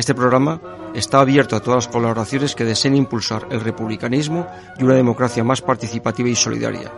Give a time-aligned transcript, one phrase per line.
[0.00, 0.58] Este programa
[0.94, 4.46] está abierto a todas las colaboraciones que deseen impulsar el republicanismo
[4.78, 6.90] y una democracia más participativa y solidaria.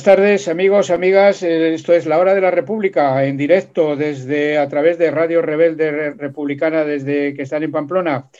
[0.00, 1.42] Buenas tardes, amigos, amigas.
[1.42, 6.12] Esto es la hora de la República en directo desde a través de Radio Rebelde
[6.12, 8.30] Republicana desde que están en Pamplona,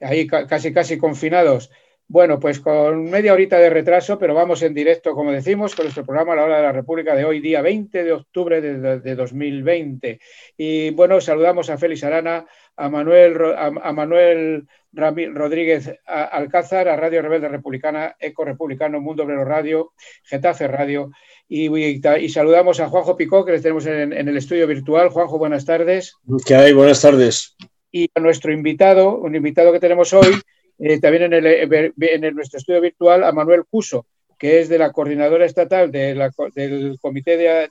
[0.00, 1.70] ahí casi casi confinados.
[2.08, 6.04] Bueno, pues con media horita de retraso, pero vamos en directo, como decimos, con nuestro
[6.04, 10.18] programa La Hora de la República de hoy, día 20 de octubre de, 2020.
[10.56, 12.46] Y bueno, saludamos a Félix Arana,
[12.82, 19.92] a Manuel, a, Manuel Rodríguez Alcázar, a Radio Rebelde Republicana, Eco Republicano, Mundo Obrero Radio,
[20.24, 21.12] Getafe Radio.
[21.48, 25.10] Y, y, saludamos a Juanjo Picó, que les tenemos en, el estudio virtual.
[25.10, 26.16] Juanjo, buenas tardes.
[26.44, 26.72] ¿Qué hay?
[26.72, 27.56] Buenas tardes.
[27.92, 30.34] Y a nuestro invitado, un invitado que tenemos hoy,
[30.80, 34.06] eh, también en, el, en nuestro estudio virtual, a Manuel Cuso,
[34.36, 37.70] que es de la coordinadora estatal del comité de,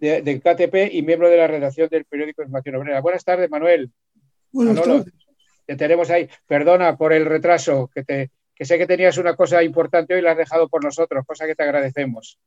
[0.00, 3.00] del KTP y miembro de la redacción del periódico Información Obrera.
[3.00, 3.90] Buenas tardes, Manuel.
[4.52, 5.12] Buenas tardes.
[5.66, 6.28] Te tenemos ahí.
[6.46, 10.22] Perdona por el retraso, que, te, que sé que tenías una cosa importante hoy y
[10.22, 12.38] la has dejado por nosotros, cosa que te agradecemos.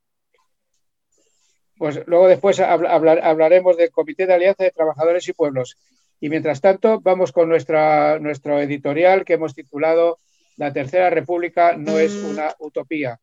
[1.78, 5.78] Pues luego después hablaremos del Comité de Alianza de Trabajadores y Pueblos.
[6.20, 10.20] Y mientras tanto, vamos con nuestra, nuestro editorial que hemos titulado
[10.56, 13.20] La Tercera República no es una utopía.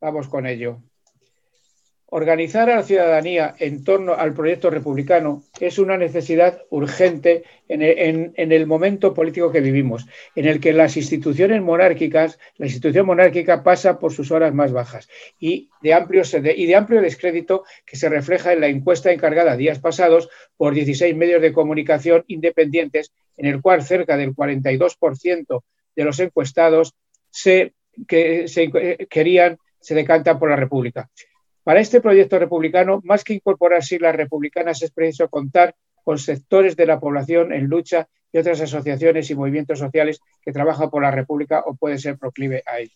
[0.00, 0.82] Vamos con ello.
[2.16, 7.82] Organizar a la ciudadanía en torno al proyecto republicano es una necesidad urgente en
[8.36, 13.98] el, momento político que vivimos, en el que las instituciones monárquicas, la institución monárquica pasa
[13.98, 15.08] por sus horas más bajas
[15.40, 16.22] y de, amplio,
[16.56, 21.16] y de amplio descrédito que se refleja en la encuesta encargada días pasados por 16
[21.16, 25.62] medios de comunicación independientes, en el cual cerca del 42%
[25.96, 26.94] de los encuestados
[27.30, 27.74] se,
[28.06, 28.70] que, se
[29.10, 31.10] querían, se decantan por la República.
[31.64, 36.84] Para este proyecto republicano, más que incorporar siglas republicanas, es preciso contar con sectores de
[36.84, 41.62] la población en lucha y otras asociaciones y movimientos sociales que trabajan por la República
[41.64, 42.94] o puede ser proclive a ello.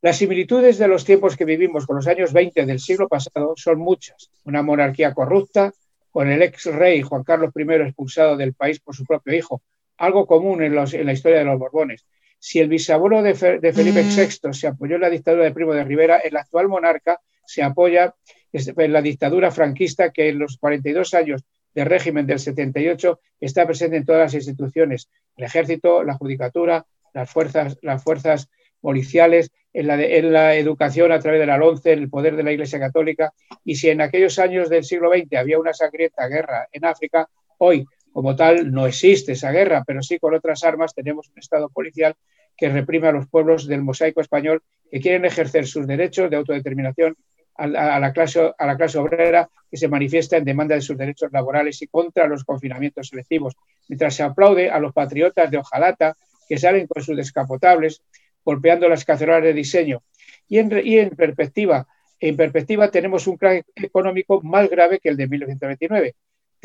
[0.00, 3.80] Las similitudes de los tiempos que vivimos con los años 20 del siglo pasado son
[3.80, 4.30] muchas.
[4.44, 5.72] Una monarquía corrupta,
[6.10, 9.60] con el ex rey Juan Carlos I expulsado del país por su propio hijo,
[9.98, 12.06] algo común en, en la historia de los Borbones,
[12.38, 14.52] si el bisabuelo de, Felipe VI mm.
[14.52, 18.14] se apoyó en la dictadura de Primo de Rivera, el actual monarca se apoya
[18.52, 23.96] en la dictadura franquista que en los 42 años del régimen del 78 está presente
[23.96, 28.48] en todas las instituciones, el ejército, la judicatura, las fuerzas, las fuerzas
[28.80, 32.52] policiales, en la, en la educación a través de la LONCE, el poder de la
[32.52, 33.34] Iglesia Católica.
[33.62, 37.86] Y si en aquellos años del siglo XX había una sangrienta guerra en África, hoy
[38.16, 42.14] como tal no existe esa guerra, pero sí con otras armas tenemos un Estado policial
[42.56, 47.14] que reprime a los pueblos del mosaico español que quieren ejercer sus derechos de autodeterminación
[47.56, 51.30] a la, clase, a la clase obrera que se manifiesta en demanda de sus derechos
[51.30, 53.52] laborales y contra los confinamientos selectivos,
[53.86, 56.16] mientras se aplaude a los patriotas de Ojalata
[56.48, 58.00] que salen con sus descapotables
[58.42, 60.02] golpeando las cacerolas de diseño.
[60.48, 61.86] Y en, y en perspectiva,
[62.18, 66.14] en perspectiva tenemos un crack económico más grave que el de 1929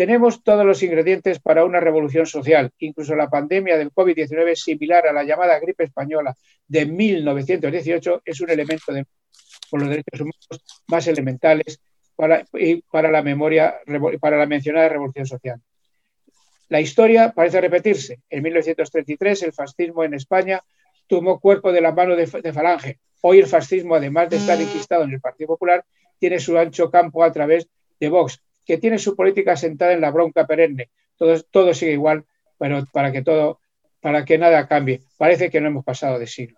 [0.01, 2.71] tenemos todos los ingredientes para una revolución social.
[2.79, 6.35] Incluso la pandemia del COVID-19, similar a la llamada gripe española
[6.67, 9.05] de 1918, es un elemento de,
[9.69, 11.79] por los derechos humanos más elementales
[12.15, 12.43] para,
[12.89, 13.75] para, la memoria,
[14.19, 15.61] para la mencionada revolución social.
[16.69, 18.21] La historia parece repetirse.
[18.27, 20.63] En 1933 el fascismo en España
[21.05, 22.97] tomó cuerpo de la mano de, de Falange.
[23.21, 24.61] Hoy el fascismo, además de estar mm.
[24.61, 25.85] enquistado en el Partido Popular,
[26.17, 27.67] tiene su ancho campo a través
[27.99, 30.91] de Vox, que tiene su política sentada en la bronca perenne.
[31.17, 32.23] Todo, todo sigue igual,
[32.57, 33.59] pero para que todo,
[33.99, 35.01] para que nada cambie.
[35.17, 36.57] Parece que no hemos pasado de siglo.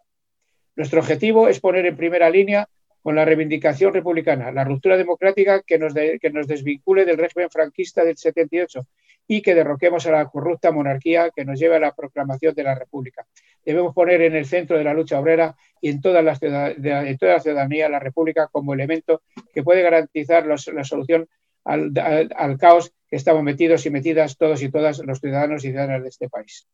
[0.75, 2.69] Nuestro objetivo es poner en primera línea
[3.01, 8.05] con la reivindicación republicana, la ruptura democrática que nos, que nos desvincule del régimen franquista
[8.05, 8.85] del 78
[9.27, 12.75] y que derroquemos a la corrupta monarquía que nos lleva a la proclamación de la
[12.75, 13.25] República.
[13.65, 17.33] Debemos poner en el centro de la lucha obrera y en toda la, en toda
[17.33, 21.27] la ciudadanía la República como elemento que puede garantizar la solución
[21.65, 21.91] al,
[22.35, 26.09] al, caos que estamos metidos y metidas todos y todas los ciudadanos y ciudadanas de
[26.09, 26.67] este país.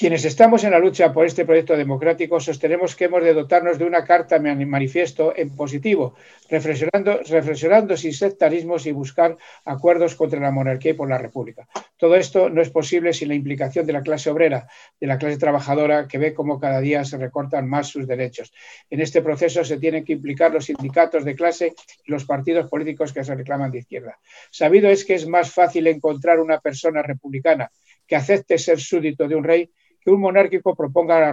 [0.00, 3.84] Quienes estamos en la lucha por este proyecto democrático sostenemos que hemos de dotarnos de
[3.84, 6.14] una carta manifiesto en positivo,
[6.48, 9.36] reflexionando, reflexionando sin sectarismos y buscar
[9.66, 11.68] acuerdos contra la monarquía y por la república.
[11.98, 14.66] Todo esto no es posible sin la implicación de la clase obrera,
[14.98, 18.54] de la clase trabajadora, que ve cómo cada día se recortan más sus derechos.
[18.88, 21.74] En este proceso se tienen que implicar los sindicatos de clase
[22.06, 24.18] y los partidos políticos que se reclaman de izquierda.
[24.50, 27.70] Sabido es que es más fácil encontrar una persona republicana
[28.06, 29.70] que acepte ser súdito de un rey
[30.00, 31.32] que un monárquico proponga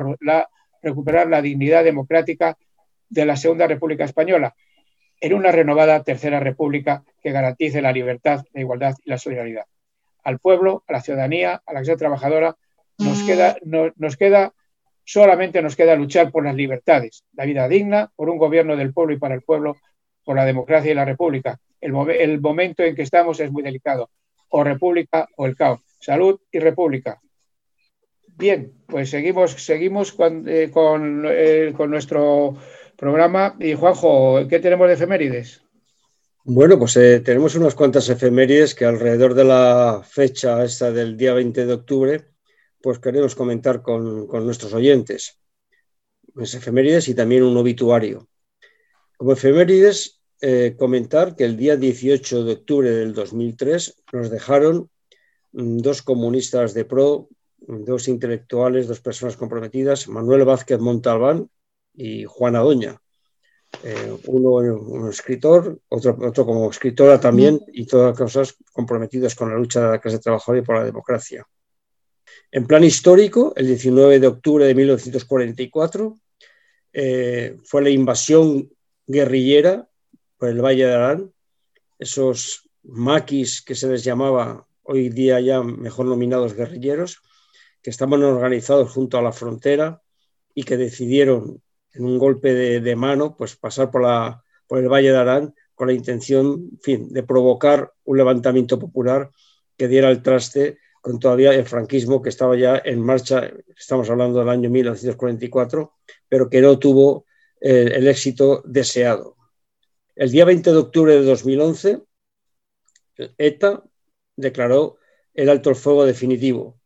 [0.81, 2.57] recuperar la dignidad democrática
[3.09, 4.55] de la Segunda República Española
[5.19, 9.65] en una renovada Tercera República que garantice la libertad, la igualdad y la solidaridad.
[10.23, 12.55] Al pueblo, a la ciudadanía, a la clase trabajadora,
[12.99, 14.53] nos queda, nos queda,
[15.03, 19.13] solamente nos queda luchar por las libertades, la vida digna, por un gobierno del pueblo
[19.13, 19.77] y para el pueblo,
[20.23, 21.59] por la democracia y la república.
[21.79, 24.09] El, el momento en que estamos es muy delicado,
[24.49, 25.79] o república o el caos.
[25.99, 27.19] Salud y república.
[28.38, 32.56] Bien, pues seguimos, seguimos con, eh, eh, con, nuestro
[32.95, 33.56] programa.
[33.60, 35.63] Y Juanjo, ¿qué tenemos de efemérides?
[36.44, 41.34] Bueno, pues eh, tenemos unas cuantas efemérides que alrededor de la fecha esta del día
[41.34, 42.25] 20 de octubre,
[42.80, 45.39] pues queremos comentar con, con nuestros oyentes.
[46.36, 48.30] Las efemérides y también un obituario.
[49.18, 50.22] Como efemérides,
[50.78, 54.92] comentar que el día 18 de octubre del 2003 nos dejaron
[55.54, 57.28] mm, dos comunistas de pro
[57.59, 61.50] dos intelectuales, dos personas comprometidas, Manuel Vázquez Montalbán
[61.94, 63.01] y Juana Doña.
[63.83, 69.57] Eh, uno un escritor, otro, otro como escritora también, y todas cosas comprometidas con la
[69.57, 71.45] lucha de la clase trabajadora y por la democracia.
[72.51, 76.15] En plan histórico, el 19 de octubre de 1944
[76.94, 78.69] eh, fue la invasión
[79.06, 79.88] guerrillera
[80.38, 81.33] por el Valle de Arán,
[82.00, 87.21] esos maquis que se les llamaba hoy día ya mejor nominados guerrilleros,
[87.88, 90.01] que estaban organizados junto a la frontera
[90.54, 91.63] y que decidieron
[91.94, 95.88] en un golpe de, mano pues pasar por, la, por el Valle de Arán con
[95.88, 99.31] la intención fin, de provocar un levantamiento popular
[99.78, 104.39] que diera el traste con todavía el franquismo que estaba ya en marcha, estamos hablando
[104.39, 105.94] del año 1944,
[106.28, 107.25] pero que no tuvo
[107.62, 109.38] eh, el éxito deseado.
[110.13, 112.01] El día 20 de octubre de 2011,
[113.38, 113.81] ETA
[114.36, 114.98] declaró
[115.34, 116.78] el alto el fuego definitivo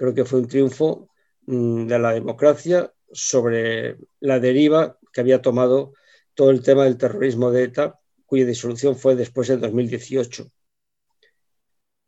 [0.00, 1.10] creo que fue un triunfo
[1.44, 5.92] mm, de la democracia sobre la deriva que había tomado
[6.32, 10.50] todo el tema del terrorismo de ETA, cuya disolución fue después del 2018.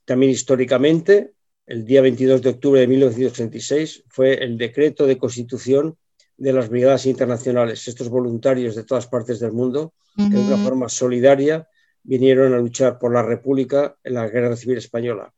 [0.06, 1.34] También históricamente,
[1.66, 5.98] el día 22 de octubre de 1936 fue el decreto de constitución
[6.38, 10.88] de las brigadas internacionales, estos voluntarios de todas partes del mundo, que de una forma
[10.88, 11.68] solidaria
[12.02, 15.34] vinieron a luchar por la República en la Guerra Civil Española.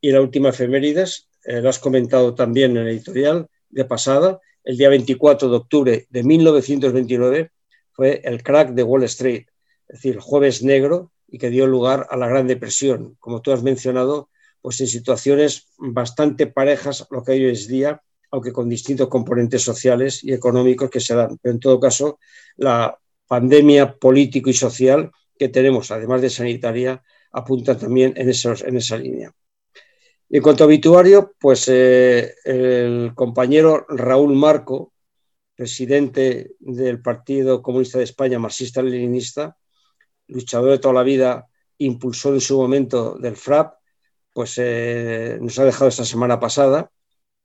[0.00, 4.78] Y la última efemérides, eh, lo has comentado también en el editorial de pasada, el
[4.78, 7.50] día 24 de octubre de 1929
[7.92, 9.46] fue el crack de Wall Street,
[9.88, 13.52] es decir, el jueves negro y que dio lugar a la Gran Depresión, como tú
[13.52, 14.30] has mencionado,
[14.62, 20.24] pues en situaciones bastante parejas lo que hoy es día, aunque con distintos componentes sociales
[20.24, 21.38] y económicos que se dan.
[21.42, 22.18] Pero en todo caso,
[22.56, 28.76] la pandemia político y social que tenemos, además de sanitaria, apunta también en, esos, en
[28.76, 29.32] esa línea.
[30.34, 34.92] En cuanto a obituario, pues eh, el compañero Raúl Marco,
[35.54, 39.56] presidente del Partido Comunista de España, marxista-leninista,
[40.26, 41.46] luchador de toda la vida,
[41.78, 43.74] impulsor en su momento del FRAP,
[44.32, 46.90] pues eh, nos ha dejado esta semana pasada.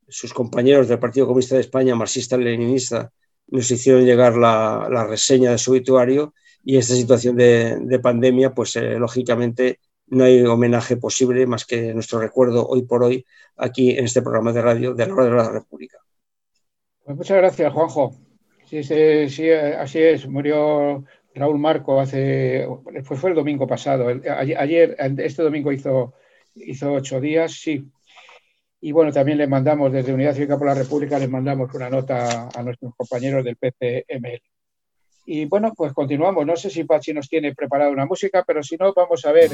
[0.08, 3.12] Sus compañeros del Partido Comunista de España, marxista-leninista,
[3.50, 8.98] nos hicieron llegar la, reseña de su obituario y esta situación de, pandemia, pues eh,
[8.98, 9.80] lógicamente
[10.10, 13.26] no hay homenaje posible más que nuestro recuerdo hoy por hoy
[13.58, 15.98] aquí en este programa de radio de la Hora de la República.
[17.04, 18.16] Pues muchas gracias, Juanjo.
[18.66, 20.28] Sí, sí, así es.
[20.28, 22.68] Murió Raúl Marco hace,
[23.08, 24.08] pues fue el domingo pasado.
[24.08, 26.14] Ayer, este domingo hizo,
[26.56, 27.90] hizo ocho días, sí.
[28.82, 32.50] Y bueno, también le mandamos desde Unidad Cívica por la República, les mandamos una nota
[32.54, 34.42] a nuestros compañeros del PCML.
[35.32, 36.44] Y bueno, pues continuamos.
[36.44, 39.52] No sé si Pachi nos tiene preparada una música, pero si no, vamos a ver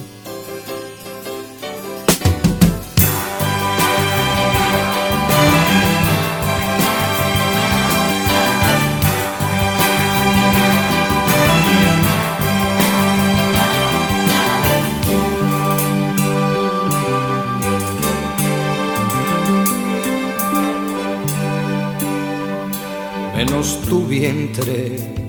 [23.36, 25.25] menos tu vientre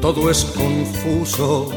[0.00, 1.70] todo es confuso.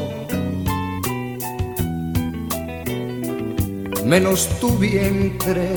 [4.04, 5.70] Menos tu vientre,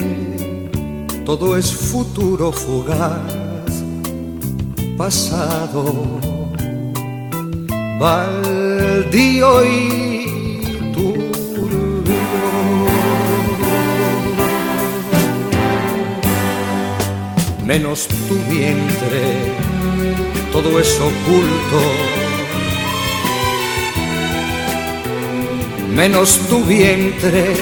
[1.25, 3.31] todo es futuro fugaz,
[4.97, 6.19] pasado,
[7.99, 12.03] baldío y turbio.
[17.65, 19.23] Menos tu vientre,
[20.51, 22.24] todo es oculto.
[25.95, 27.55] Menos tu vientre,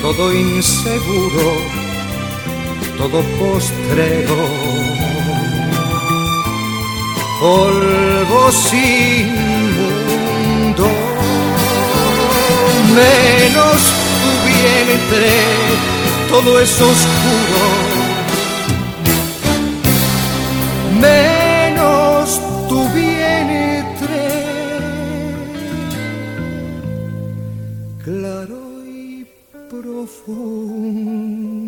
[0.00, 1.52] todo inseguro,
[2.96, 4.36] todo postrero,
[7.40, 9.26] polvo sin
[9.76, 10.88] mundo,
[12.94, 13.78] menos
[14.22, 15.30] tu vientre,
[16.30, 17.98] todo es oscuro.
[29.98, 31.58] Profundo.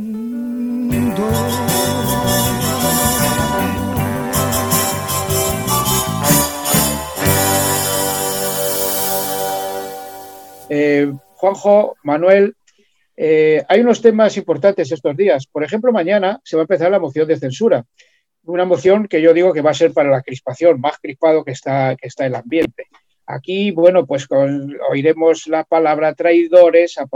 [10.69, 12.55] Eh, Juanjo, Manuel,
[13.17, 15.47] eh, hay unos temas importantes estos días.
[15.47, 17.85] Por ejemplo, mañana se va a empezar la moción de censura.
[18.45, 21.51] Una moción que yo digo que va a ser para la crispación, más crispado que
[21.51, 22.87] está, que está el ambiente.
[23.35, 27.07] Aquí, bueno, pues con- oiremos la palabra traidores, a-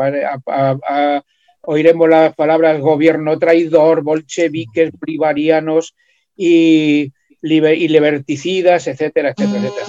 [0.47, 1.23] a-
[1.63, 5.95] oiremos las palabras gobierno traidor, bolcheviques, bolivarianos
[6.37, 9.87] y, liber- y liberticidas, etcétera, etcétera, etcétera.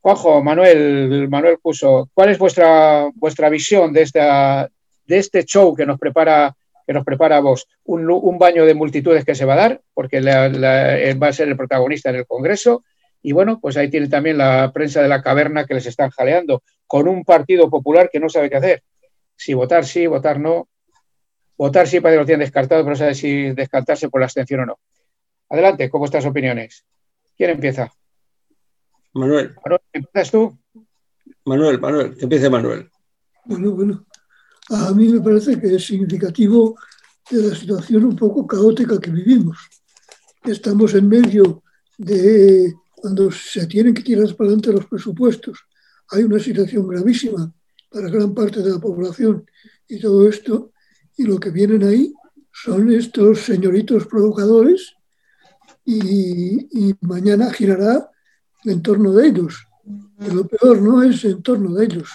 [0.00, 4.68] Juanjo, Manuel, Manuel Cuso, ¿cuál es vuestra, vuestra visión de, esta,
[5.06, 7.68] de este show que nos prepara, que nos prepara vos?
[7.84, 11.32] Un, baño de multitudes que se va a dar, porque la- la- él va a
[11.32, 12.82] ser el protagonista en el Congreso.
[13.22, 16.62] Y bueno, pues ahí tiene también la prensa de la caverna que les están jaleando,
[16.86, 18.82] con un partido popular que no sabe qué hacer.
[19.36, 20.68] Si votar sí, votar no.
[21.56, 24.60] Votar sí para que lo tienen descartado, pero no sabe si descartarse por la abstención
[24.60, 24.78] o no.
[25.48, 26.84] Adelante, con vuestras opiniones.
[27.36, 27.92] ¿Quién empieza?
[29.14, 30.58] Manuel, Manuel, ¿Empiezas tú?
[31.44, 32.90] Manuel, Manuel, que empiece Manuel.
[33.44, 34.06] Bueno, bueno,
[34.70, 36.76] a mí me parece que es significativo
[37.30, 39.58] de la situación un poco caótica que vivimos.
[40.44, 41.62] Estamos en medio
[41.98, 45.58] de cuando se tienen que tirar para adelante los presupuestos.
[46.10, 47.52] Hay una situación gravísima
[47.90, 49.44] para gran parte de la población
[49.88, 50.70] y todo esto,
[51.16, 52.14] y lo que vienen ahí
[52.52, 54.94] son estos señoritos provocadores
[55.84, 58.08] y, mañana girará
[58.64, 59.66] en torno de ellos.
[60.32, 62.08] Lo peor no es en torno de ellos,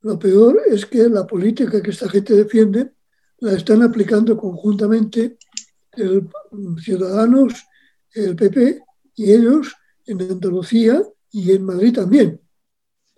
[0.00, 2.94] lo peor es que la política que esta gente defiende
[3.40, 5.36] la están aplicando conjuntamente
[5.92, 6.26] el
[6.82, 7.52] Ciudadanos,
[8.14, 8.82] el PP
[9.16, 9.74] y ellos
[10.12, 12.40] en Andalucía y en Madrid también.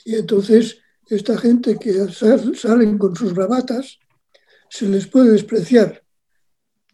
[0.05, 3.99] Y entonces esta gente que sal- salen con sus bravatas
[4.71, 6.03] se les puede despreciar,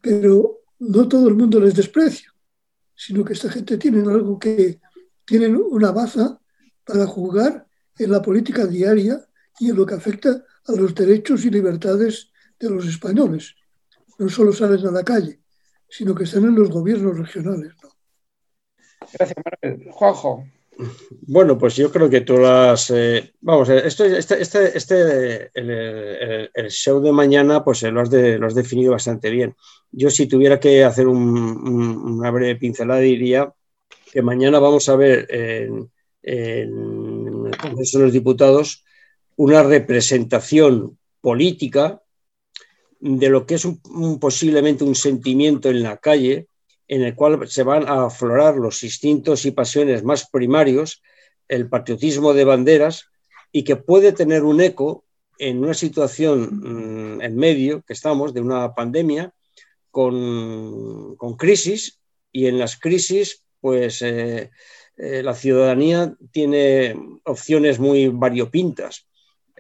[0.01, 2.33] pero no todo el mundo les desprecia,
[2.95, 4.81] sino que esta gente tiene algo que
[5.25, 6.41] tienen una baza
[6.85, 7.67] para jugar
[7.99, 9.25] en la política diaria
[9.59, 13.55] y en lo que afecta a los derechos y libertades de los españoles.
[14.19, 15.41] No solo salen a la calle,
[15.89, 17.73] sino que están en los gobiernos regionales.
[17.83, 17.90] ¿no?
[19.13, 19.91] Gracias, Manuel.
[19.91, 20.45] Juanjo.
[21.27, 22.91] Bueno, pues yo creo que tú las.
[22.91, 28.11] eh, vamos, eh, esto, este, este, este el, show de mañana, pues eh, lo, has
[28.11, 29.55] de- lo has definido bastante bien.
[29.93, 33.53] Yo, si tuviera que hacer un- un- una breve pincelada, diría
[34.11, 35.91] que mañana vamos a ver en,
[36.23, 38.85] en el Congreso de los Diputados
[39.37, 42.01] una representación política
[43.01, 46.47] de lo que es un- posiblemente un sentimiento en la calle
[46.91, 51.03] en el cual se van a aflorar los instintos y pasiones más primarios,
[51.47, 53.07] el patriotismo de banderas,
[53.53, 55.05] y que puede tener un eco
[55.39, 59.33] en una situación mm, en medio que estamos de una pandemia
[59.93, 62.01] con, con crisis,
[62.33, 64.51] y en las crisis, pues eh,
[64.97, 69.07] eh, la ciudadanía tiene opciones muy variopintas.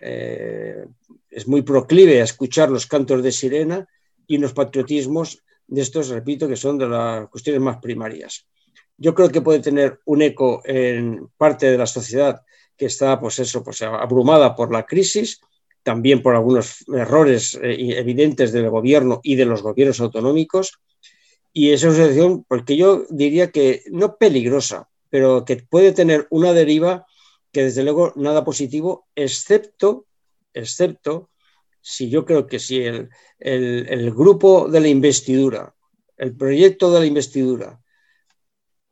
[0.02, 0.84] Eh,
[1.30, 3.88] es muy proclive a escuchar los cantos de sirena
[4.26, 8.46] y los patriotismos de estos, repito, que son de las cuestiones más primarias.
[8.96, 12.42] Yo creo que puede tener un eco en parte de la sociedad
[12.76, 15.40] que está, pues eso, pues abrumada por la crisis,
[15.82, 20.80] también por algunos errores eh, evidentes del gobierno y de los gobiernos autonómicos.
[21.52, 26.52] Y es una situación, porque yo diría que no peligrosa, pero que puede tener una
[26.52, 27.06] deriva
[27.52, 30.06] que desde luego nada positivo, excepto,
[30.52, 31.30] excepto
[31.80, 32.82] si yo creo que si
[33.38, 35.74] el, grupo de la investidura,
[36.16, 37.80] el proyecto de la investidura,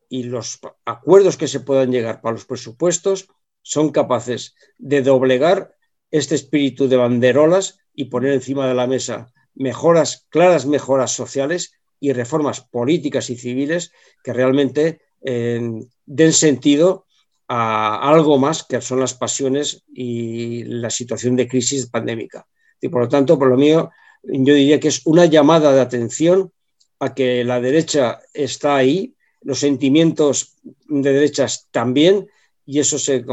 [0.08, 3.28] y los acuerdos que se puedan llegar para los presupuestos
[3.60, 5.74] son capaces de doblegar
[6.10, 12.12] este espíritu de banderolas y poner encima de la mesa mejoras, claras mejoras sociales y
[12.12, 13.92] reformas políticas y civiles
[14.22, 15.60] que realmente eh,
[16.06, 17.06] den sentido
[17.48, 22.46] a algo más que son las pasiones y la situación de crisis pandémica.
[22.80, 23.90] Y por lo tanto, por lo mío,
[24.22, 26.52] yo diría que es una llamada de atención
[27.00, 30.56] a que la derecha está ahí, los sentimientos
[30.88, 32.28] de derechas también,
[32.66, 33.24] y eso se,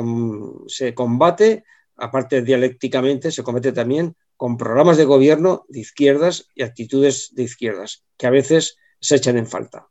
[0.68, 1.64] se combate,
[1.98, 8.04] aparte dialécticamente, se combate también con programas de gobierno de izquierdas y actitudes de izquierdas,
[8.18, 9.88] que a veces se echan en falta.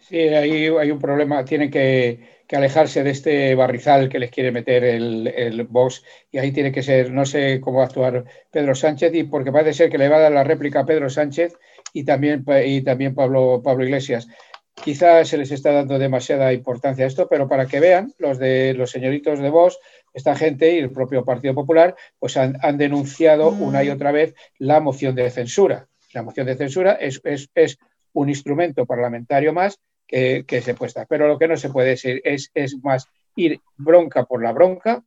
[0.00, 4.84] Sí, ahí hay un problema, tienen que, alejarse de este barrizal que les quiere meter
[4.84, 8.74] el, el Vox y ahí tiene que ser, no sé cómo va a actuar Pedro
[8.76, 11.54] Sánchez, y porque parece ser que le va a dar la réplica a Pedro Sánchez
[11.92, 14.28] y también, y también Pablo, Pablo Iglesias.
[14.74, 18.74] Quizás se les está dando demasiada importancia a esto, pero para que vean, los de
[18.74, 19.78] los señoritos de Vox,
[20.12, 24.80] esta gente y el propio Partido Popular, pues han, denunciado una y otra vez la
[24.80, 25.88] moción de censura.
[26.12, 27.78] La moción de censura es, es,
[28.12, 31.06] un instrumento parlamentario más que, se puesta.
[31.06, 35.04] Pero lo que no se puede decir es, es más ir bronca por la bronca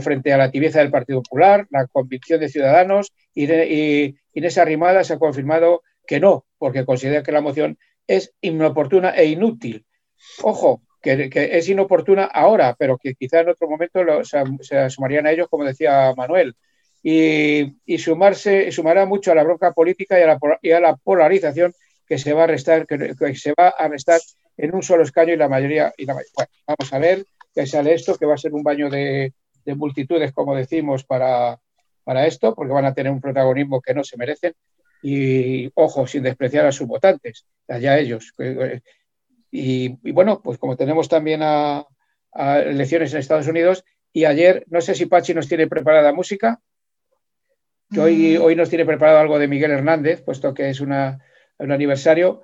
[0.00, 5.02] frente a la tibieza del Partido Popular, la convicción de Ciudadanos y, y Inés Arrimada
[5.02, 9.84] se ha confirmado que no, porque considera que la moción es inoportuna e inútil.
[10.42, 15.48] Ojo, que, es inoportuna ahora, pero que quizá en otro momento se, sumarían a ellos,
[15.48, 16.54] como decía Manuel.
[17.02, 21.74] Y, sumarse, sumará mucho a la bronca política y a la, y a la polarización
[22.06, 24.20] que se va a restar, que, se va a restar
[24.56, 25.92] en un solo escaño y la mayoría.
[25.96, 28.90] Y la, bueno, vamos a ver qué sale esto, que va a ser un baño
[28.90, 29.32] de,
[29.66, 31.58] multitudes, como decimos, para,
[32.04, 34.52] para esto, porque van a tener un protagonismo que no se merecen
[35.02, 38.32] y, ojo, sin despreciar a sus votantes, allá ellos.
[39.50, 41.86] Y, bueno, pues como tenemos también a,
[42.34, 46.60] elecciones en Estados Unidos, y ayer, no sé si Pachi nos tiene preparada música,
[47.92, 48.42] que hoy, mm.
[48.42, 51.20] hoy nos tiene preparado algo de Miguel Hernández, puesto que es una,
[51.58, 52.42] un aniversario,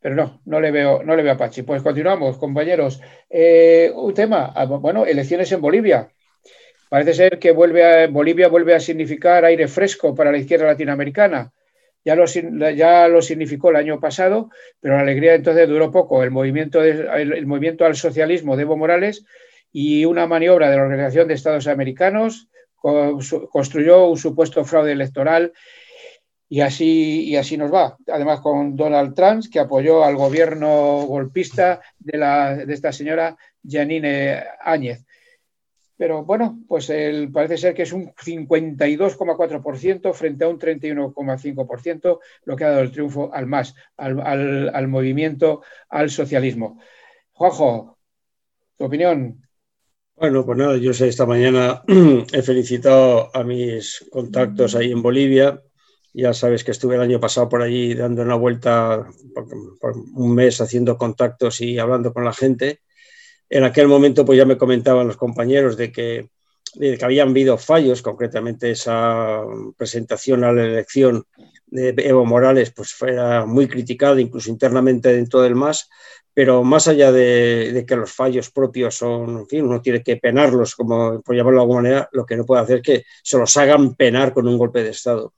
[0.00, 1.62] pero no, no le veo, no le veo a Pachi.
[1.62, 3.00] Pues continuamos, compañeros.
[3.28, 6.08] Eh, un tema, ah, bueno, elecciones en Bolivia.
[6.88, 11.52] Parece ser que vuelve a, Bolivia vuelve a significar aire fresco para la izquierda latinoamericana.
[12.04, 14.50] Ya lo, ya lo significó el año pasado,
[14.80, 16.22] pero la alegría entonces duró poco.
[16.22, 19.24] El movimiento, el, movimiento al socialismo de Evo Morales
[19.72, 22.48] y una maniobra de la Organización de Estados Americanos
[22.80, 25.52] construyó un supuesto fraude electoral
[26.48, 27.96] y así, y así nos va.
[28.06, 34.44] Además, con Donald Trump, que apoyó al gobierno golpista de, la, de esta señora Janine
[34.60, 35.04] Áñez.
[35.96, 36.92] Pero bueno, pues
[37.32, 42.92] parece ser que es un 52,4% frente a un 31,5%, lo que ha dado el
[42.92, 46.78] triunfo al MAS, al, movimiento, al socialismo.
[47.32, 47.96] Juanjo,
[48.76, 49.40] tu opinión.
[50.16, 51.82] Bueno, pues nada, yo sé, esta mañana
[52.32, 55.62] he felicitado a mis contactos ahí en Bolivia.
[56.18, 60.58] Ya sabes que estuve el año pasado por allí dando una vuelta por un mes
[60.62, 62.80] haciendo contactos y hablando con la gente.
[63.50, 66.30] En aquel momento, pues ya me comentaban los compañeros de que,
[66.72, 69.42] de que habían habido fallos, concretamente esa
[69.76, 71.22] presentación a la elección
[71.66, 75.86] de Evo Morales, pues fuera muy criticada, incluso internamente dentro del MAS,
[76.32, 80.74] pero más allá de, que los fallos propios son, en fin, uno tiene que penarlos,
[80.76, 83.54] como por llamarlo de alguna manera, lo que no puede hacer es que se los
[83.58, 85.34] hagan penar con un golpe de Estado.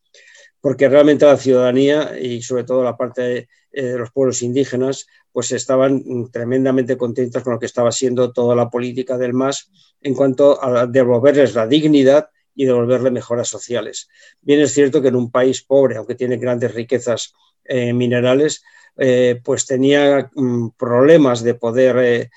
[0.60, 5.52] Porque realmente la ciudadanía y sobre todo la parte eh, de los pueblos indígenas pues
[5.52, 10.62] estaban tremendamente contentos con lo que estaba siendo toda la política del MAS en cuanto
[10.62, 14.08] a devolverles la dignidad y devolverle mejoras sociales.
[14.40, 18.64] Bien es cierto que en un país pobre, aunque tiene grandes riquezas eh, minerales,
[18.96, 22.30] eh, pues tenía mm, problemas de poder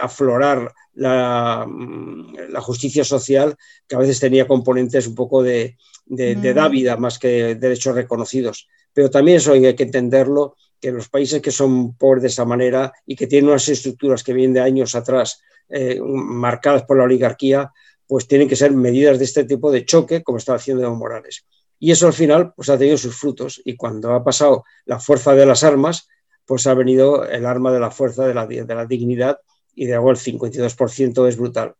[0.00, 3.56] aflorar mm, la, justicia social,
[3.88, 5.76] que a veces tenía componentes un poco de,
[6.10, 8.68] de, de dávida más que derechos reconocidos.
[8.92, 12.92] Pero también eso hay que entenderlo que los países que son pobres de esa manera
[13.06, 17.70] y que tienen unas estructuras que vienen de años atrás eh, marcadas por la oligarquía,
[18.06, 21.46] pues tienen que ser medidas de este tipo de choque, como está haciendo Evo Morales.
[21.78, 23.60] Y eso al final pues, ha tenido sus frutos.
[23.64, 26.08] Y cuando ha pasado la fuerza de las armas,
[26.44, 29.38] pues ha venido el arma de la fuerza de la, de la dignidad
[29.74, 31.74] y de algo el 52% es brutal.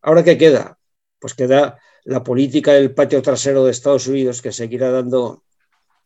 [0.00, 0.78] Ahora, ¿qué queda?
[1.20, 5.44] Pues queda la política del patio trasero de Estados Unidos que seguirá dando,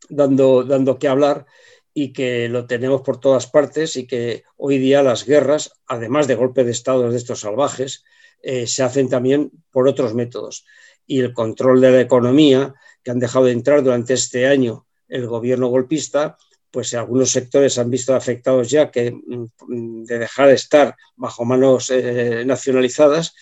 [0.09, 1.47] dando, dando que hablar
[1.95, 6.35] y que lo tenemos por todas partes y que hoy día las guerras, además de
[6.35, 8.05] golpe de Estado de estos salvajes,
[8.43, 10.67] eh, se hacen también por otros métodos.
[11.07, 15.27] Y el control de la economía que han dejado de entrar durante este año el
[15.27, 16.37] gobierno golpista,
[16.71, 21.91] pues algunos sectores han visto afectados ya que mm, de dejar de estar bajo manos
[21.91, 23.35] eh, nacionalizadas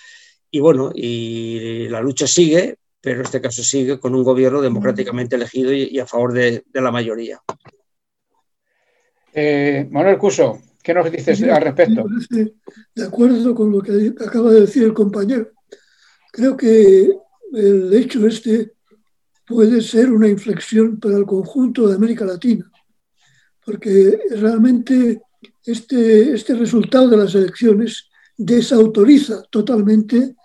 [0.55, 5.35] y bueno, y la lucha sigue, pero en este caso sigue con un gobierno democráticamente
[5.35, 7.41] elegido y, a favor de, la mayoría.
[9.33, 12.05] Eh, Manuel Cuso, ¿qué nos dices al respecto?
[12.95, 15.51] De acuerdo con lo que acaba de decir el compañero.
[16.31, 17.11] Creo que
[17.53, 18.75] el hecho este
[19.45, 22.71] puede ser una inflexión para el conjunto de América Latina,
[23.67, 25.21] porque realmente
[25.67, 30.37] este, este resultado de las elecciones desautoriza totalmente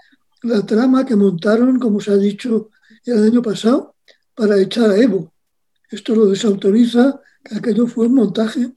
[0.43, 2.69] la trama que montaron, como se ha dicho
[3.05, 3.95] el año pasado,
[4.35, 5.33] para echar a Evo.
[5.89, 8.71] Esto lo desautoriza, que aquello fue un montaje,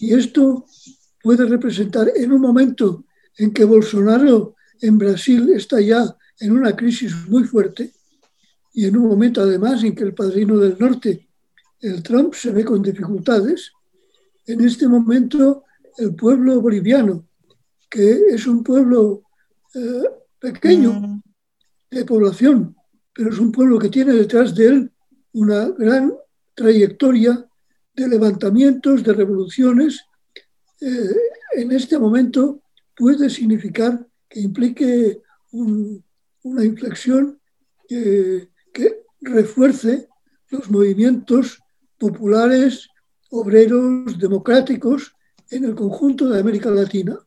[0.00, 0.66] y esto
[1.22, 3.04] puede representar en un momento
[3.36, 7.92] en que Bolsonaro en Brasil está ya en una crisis muy fuerte,
[8.72, 11.28] y en un momento además en que el padrino del norte,
[11.80, 13.72] el Trump, se ve con dificultades,
[14.46, 15.64] en este momento
[15.96, 17.26] el pueblo boliviano,
[17.88, 19.22] que es un pueblo
[19.74, 20.02] eh,
[20.52, 21.22] pequeño mm.
[21.90, 22.76] de población,
[23.14, 24.92] pero es un pueblo que tiene detrás de él
[25.32, 26.12] una gran
[26.54, 27.46] trayectoria
[27.94, 30.04] de levantamientos, de revoluciones.
[30.80, 31.16] Eh,
[31.56, 32.62] en este momento
[32.94, 37.40] puede significar que implique una inflexión
[37.86, 40.08] que refuerce
[40.50, 41.60] los movimientos
[41.98, 42.88] populares,
[43.30, 45.14] obreros, democráticos
[45.50, 47.18] en el conjunto de América Latina.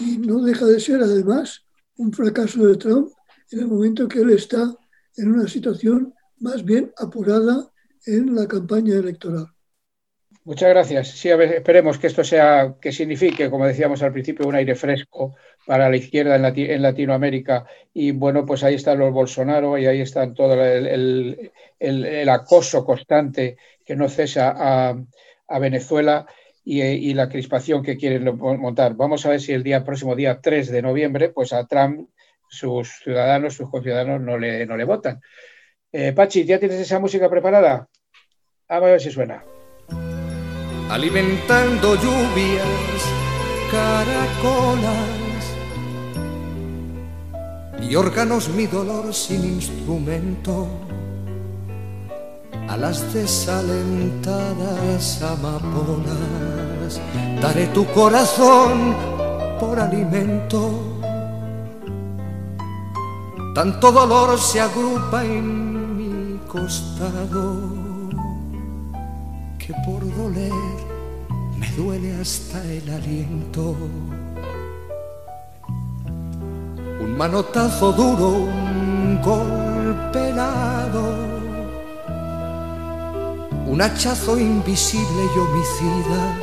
[0.00, 1.65] Y no deja de ser, además,
[1.98, 3.10] un fracaso de Trump
[3.50, 4.74] en el momento que él está
[5.16, 7.70] en una situación más bien apurada
[8.06, 9.46] en la campaña electoral.
[10.46, 11.08] Muchas gracias.
[11.08, 14.76] Sí, a ver, esperemos que esto sea, que signifique, como decíamos al principio, un aire
[14.76, 15.34] fresco
[15.66, 17.66] para la izquierda en, Latinoamérica.
[17.92, 21.50] Y bueno, pues ahí están los Bolsonaro y ahí están todo el,
[22.28, 26.26] acoso constante que no cesa a, Venezuela
[26.68, 28.94] y, la crispación que quieren montar.
[28.94, 32.08] Vamos a ver si el día próximo día 3 de noviembre, pues a Trump
[32.48, 35.20] sus ciudadanos, sus conciudadanos no le, no le votan.
[35.92, 37.88] Eh, Pachi, ¿ya tienes esa música preparada?
[38.68, 39.44] a ver si suena
[40.90, 43.02] alimentando lluvias,
[43.70, 45.54] caracolas
[47.82, 50.85] y órganos mi dolor sin instrumento
[52.68, 57.00] a las desalentadas amapolas
[57.40, 58.94] daré tu corazón
[59.60, 60.82] por alimento
[63.54, 67.60] tanto dolor se agrupa en mi costado
[69.58, 70.86] que por doler
[71.58, 73.74] me duele hasta el aliento.
[77.00, 81.45] Un manotazo duro, un golpe helado,
[83.66, 86.38] un hachazo invisible y homicida,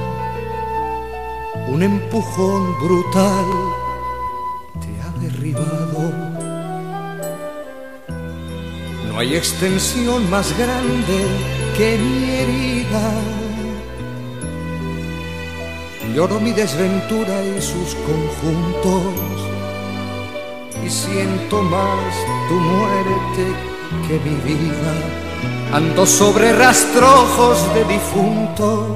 [1.69, 3.45] un empujón brutal
[4.81, 6.12] te ha derribado.
[9.07, 11.25] No hay extensión más grande
[11.77, 13.12] que mi herida.
[16.13, 19.03] Lloro mi desventura y sus conjuntos
[20.86, 22.13] y siento más
[22.49, 23.45] tu muerte
[24.07, 25.32] que mi vida.
[25.73, 28.95] Ando sobre rastrojos de difunto.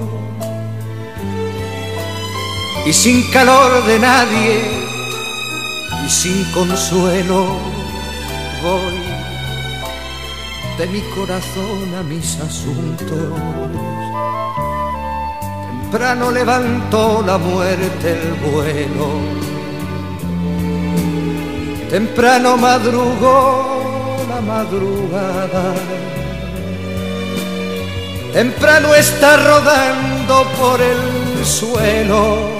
[2.85, 4.77] Y sin calor de nadie
[6.05, 7.47] y sin consuelo
[8.63, 9.07] voy
[10.77, 13.33] de mi corazón a mis asuntos.
[15.81, 19.07] Temprano levantó la muerte el vuelo,
[21.89, 23.77] temprano madrugó
[24.29, 25.73] la madrugada,
[28.37, 32.51] temprano está rodando por el suelo.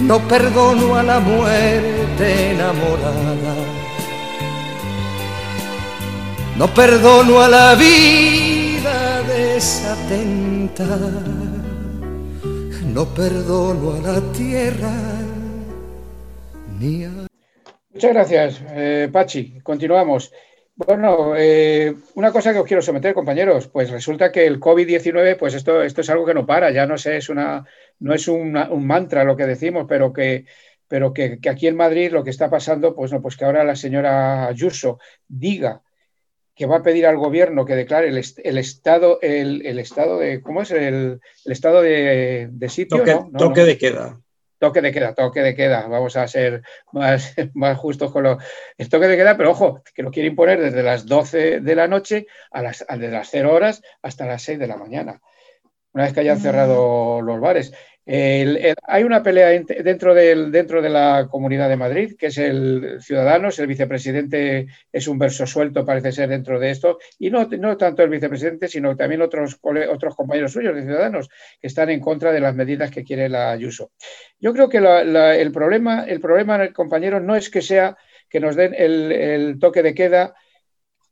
[0.00, 3.54] No perdono a la muerte enamorada
[6.56, 10.86] no perdono a la vida desatenta,
[12.94, 14.94] no perdono a la tierra
[16.80, 17.10] ni a...
[17.92, 19.60] Muchas gracias, eh, Pachi.
[19.62, 20.32] Continuamos.
[20.86, 25.54] Bueno, eh, una cosa que os quiero someter, compañeros, pues resulta que el COVID-19, pues
[25.54, 27.64] esto, esto es algo que no para, ya no sé, es una,
[27.98, 28.52] no es un
[28.86, 30.44] mantra lo que decimos, pero que,
[30.86, 33.64] pero que, que, aquí en Madrid lo que está pasando, pues no, pues que ahora
[33.64, 35.82] la señora Ayuso diga
[36.54, 38.18] que va a pedir al gobierno que declare el,
[38.58, 40.70] estado, el, estado de, ¿cómo es?
[40.70, 43.04] El, estado de, sitio.
[43.36, 44.20] Toque, de queda.
[44.58, 48.38] Toque de queda, toque de queda, vamos a ser más, más justos con lo...
[48.76, 51.88] El toque de queda, pero ojo, que lo quiere imponer desde las 12 de la
[51.88, 55.20] noche a las, desde las 0 horas hasta las 6 de la mañana,
[55.92, 57.72] una vez que hayan cerrado los bares
[58.10, 64.66] hay una pelea dentro, de la Comunidad de Madrid, que es el Ciudadanos, el vicepresidente
[64.90, 68.96] es un verso suelto, parece ser, dentro de esto, y no, tanto el vicepresidente, sino
[68.96, 71.28] también otros, otros compañeros suyos de Ciudadanos
[71.60, 73.92] que están en contra de las medidas que quiere la Ayuso.
[74.40, 77.96] Yo creo que el, problema, el problema, compañero, no es que sea
[78.30, 80.34] que nos den el toque de queda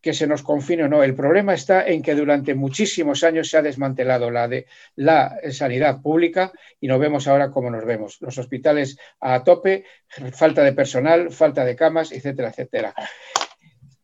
[0.00, 1.02] que se nos confine o no.
[1.02, 6.00] El problema está en que durante muchísimos años se ha desmantelado la, de, la sanidad
[6.00, 8.18] pública y nos vemos ahora como nos vemos.
[8.20, 9.85] Los hospitales a tope,
[10.32, 12.94] falta de personal, falta de camas, etcétera, etcétera.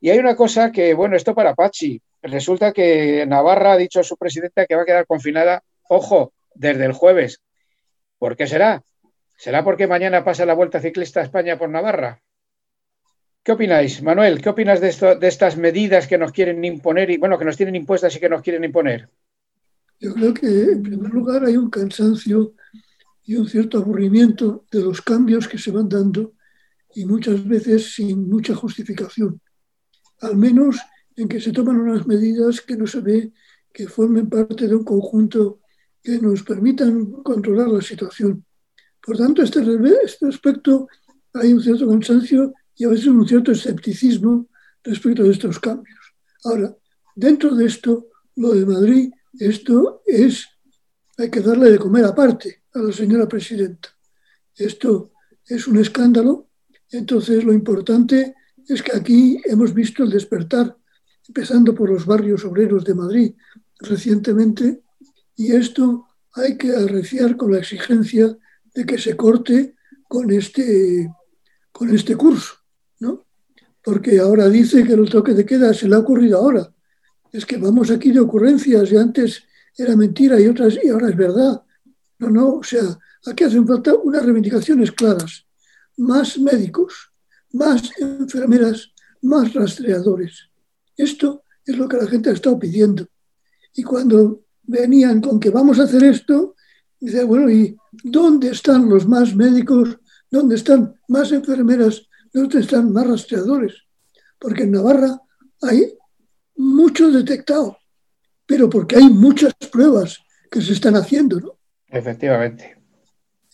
[0.00, 2.00] Y hay una cosa que, bueno, esto para Pachi.
[2.22, 6.84] Resulta que Navarra ha dicho a su presidenta que va a quedar confinada, ojo, desde
[6.84, 7.40] el jueves.
[8.18, 8.82] ¿Por qué será?
[9.36, 12.21] ¿Será porque mañana pasa la Vuelta Ciclista a España por Navarra?
[13.44, 14.40] ¿Qué opináis, Manuel?
[14.40, 17.56] ¿Qué opinas de, esto, de estas medidas que nos quieren imponer y bueno, que nos
[17.56, 19.10] tienen impuestas y que nos quieren imponer?
[19.98, 22.54] Yo creo que en primer lugar hay un cansancio
[23.24, 26.34] y un cierto aburrimiento de los cambios que se van dando
[26.94, 29.40] y muchas veces sin mucha justificación.
[30.20, 30.78] Al menos
[31.16, 33.32] en que se toman unas medidas que no se ve
[33.72, 35.60] que formen parte de un conjunto
[36.00, 38.44] que nos permitan controlar la situación.
[39.04, 39.60] Por tanto, este,
[40.04, 40.86] este aspecto
[41.34, 44.48] hay un cierto cansancio y a veces un cierto escepticismo
[44.82, 45.98] respecto de estos cambios.
[46.44, 46.76] Ahora,
[47.14, 50.46] dentro de esto, lo de Madrid, esto es,
[51.18, 53.90] hay que darle de comer aparte a la señora presidenta.
[54.54, 55.12] Esto
[55.46, 56.48] es un escándalo,
[56.90, 58.34] entonces lo importante
[58.68, 60.76] es que aquí hemos visto el despertar,
[61.26, 63.34] empezando por los barrios obreros de Madrid
[63.78, 64.82] recientemente,
[65.36, 68.36] y esto hay que arreciar con la exigencia
[68.74, 69.76] de que se corte
[70.08, 71.10] con este,
[71.72, 72.61] con este curso
[73.82, 76.72] porque ahora dice que el toque de queda se le ha ocurrido ahora.
[77.32, 79.42] Es que vamos aquí de ocurrencias y antes
[79.76, 81.62] era mentira y otras y ahora es verdad.
[82.18, 85.44] No, no, o sea, aquí hacen falta unas reivindicaciones claras.
[85.96, 87.10] Más médicos,
[87.52, 90.50] más enfermeras, más rastreadores.
[90.96, 93.06] Esto es lo que la gente ha estado pidiendo.
[93.74, 96.54] Y cuando venían con que vamos a hacer esto,
[97.00, 99.98] dice, bueno, ¿y dónde están los más médicos?
[100.30, 102.08] ¿Dónde están más enfermeras?
[102.32, 103.74] ¿Dónde están más rastreadores?
[104.38, 105.20] Porque en Navarra
[105.62, 105.94] hay
[106.56, 107.78] mucho detectado,
[108.46, 110.18] pero porque hay muchas pruebas
[110.50, 111.58] que se están haciendo, ¿no?
[111.88, 112.76] Efectivamente.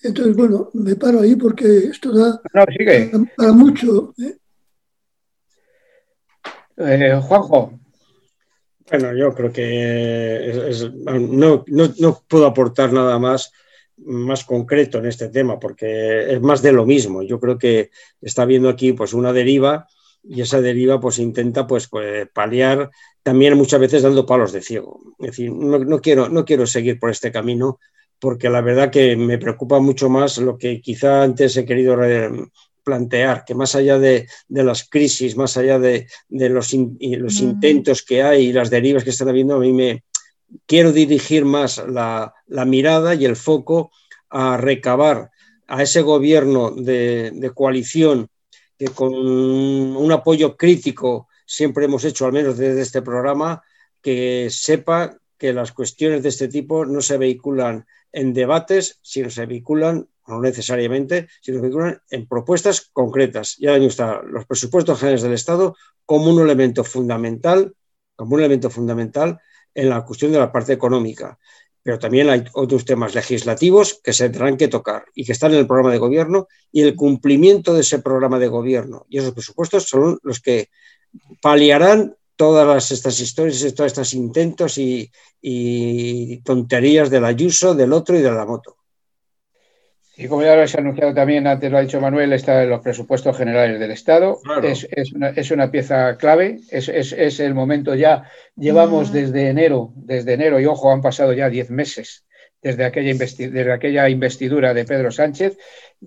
[0.02, 4.14] Entonces, bueno, me paro ahí porque esto da Para, mucho.
[4.18, 4.36] ¿eh?
[6.76, 7.78] Eh, Juanjo.
[8.90, 10.72] Bueno, yo creo que
[11.20, 13.52] no, no, puedo aportar nada más
[14.04, 17.22] más concreto en este tema, porque es más de lo mismo.
[17.22, 19.86] Yo creo que está viendo aquí pues una deriva
[20.22, 22.90] y esa deriva pues intenta pues, pues, paliar
[23.22, 25.00] también muchas veces dando palos de ciego.
[25.18, 27.78] Es decir, no, quiero, no quiero seguir por este camino
[28.18, 31.96] porque la verdad que me preocupa mucho más lo que quizá antes he querido
[32.82, 38.46] plantear, que más allá de, las crisis, más allá de, los, los intentos que hay
[38.46, 40.02] y las derivas que están habiendo, a mí me,
[40.66, 42.34] quiero dirigir más la,
[42.66, 43.90] mirada y el foco
[44.30, 45.30] a recabar
[45.66, 48.28] a ese gobierno de, coalición
[48.78, 53.62] que con un apoyo crítico siempre hemos hecho, al menos desde este programa,
[54.00, 59.46] que sepa que las cuestiones de este tipo no se vehiculan en debates, sino se
[59.46, 63.56] vehiculan, no necesariamente, sino se vehiculan en propuestas concretas.
[63.58, 67.74] Ya ahora está los presupuestos generales del Estado como un elemento fundamental,
[68.16, 69.40] como un elemento fundamental
[69.78, 71.38] en la cuestión de la parte económica,
[71.84, 75.60] pero también hay otros temas legislativos que se tendrán que tocar y que están en
[75.60, 79.84] el programa de gobierno y el cumplimiento de ese programa de gobierno y esos presupuestos
[79.84, 80.68] son los que
[81.40, 88.22] paliarán todas estas historias, todos estos intentos y, y tonterías del Ayuso, del otro y
[88.22, 88.77] de la moto.
[90.20, 92.80] Y como ya lo has anunciado también, antes lo ha dicho Manuel, está en los
[92.80, 94.40] presupuestos generales del Estado.
[94.64, 98.24] Es, es, una, pieza clave, es, es, el momento ya,
[98.56, 99.12] llevamos mm.
[99.12, 102.26] desde enero, desde enero, y ojo, han pasado ya diez meses
[102.60, 105.56] desde aquella, desde aquella investidura de Pedro Sánchez,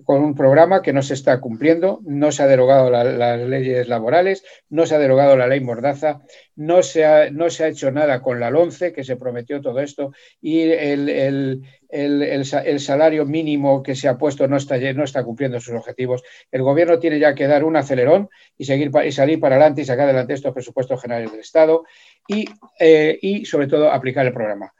[0.04, 4.42] con un programa que no se está cumpliendo, no se ha derogado las leyes laborales,
[4.70, 6.22] no se ha derogado la ley Mordaza,
[6.56, 9.80] no se ha, no se ha hecho nada con la LONCE, que se prometió todo
[9.80, 15.22] esto, y el, el, el, salario mínimo que se ha puesto no está, no está
[15.24, 16.22] cumpliendo sus objetivos.
[16.50, 19.84] El gobierno tiene ya que dar un acelerón y, seguir, y salir para adelante y
[19.84, 21.84] sacar adelante estos presupuestos generales del Estado
[22.26, 22.46] y,
[22.80, 24.72] eh, y sobre todo, aplicar el programa.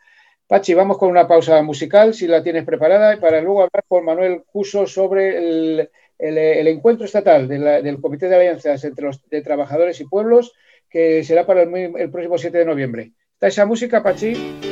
[0.53, 4.43] Pachi, vamos con una pausa musical, si la tienes preparada, para luego hablar con Manuel
[4.45, 5.89] Cuso sobre el,
[6.19, 10.53] encuentro estatal del Comité de Alianzas entre los de Trabajadores y Pueblos,
[10.91, 13.13] que será para el, el próximo 7 de noviembre.
[13.33, 14.72] ¿Está esa música, Pachi?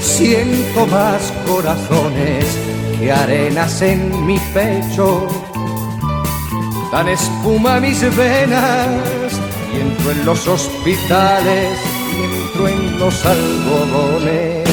[0.00, 2.44] Siento más corazones
[2.98, 5.26] que arenas en mi pecho.
[6.90, 9.32] Dan espuma mis venas
[9.72, 11.78] y entro en los hospitales
[12.16, 14.69] y entro en los algodones.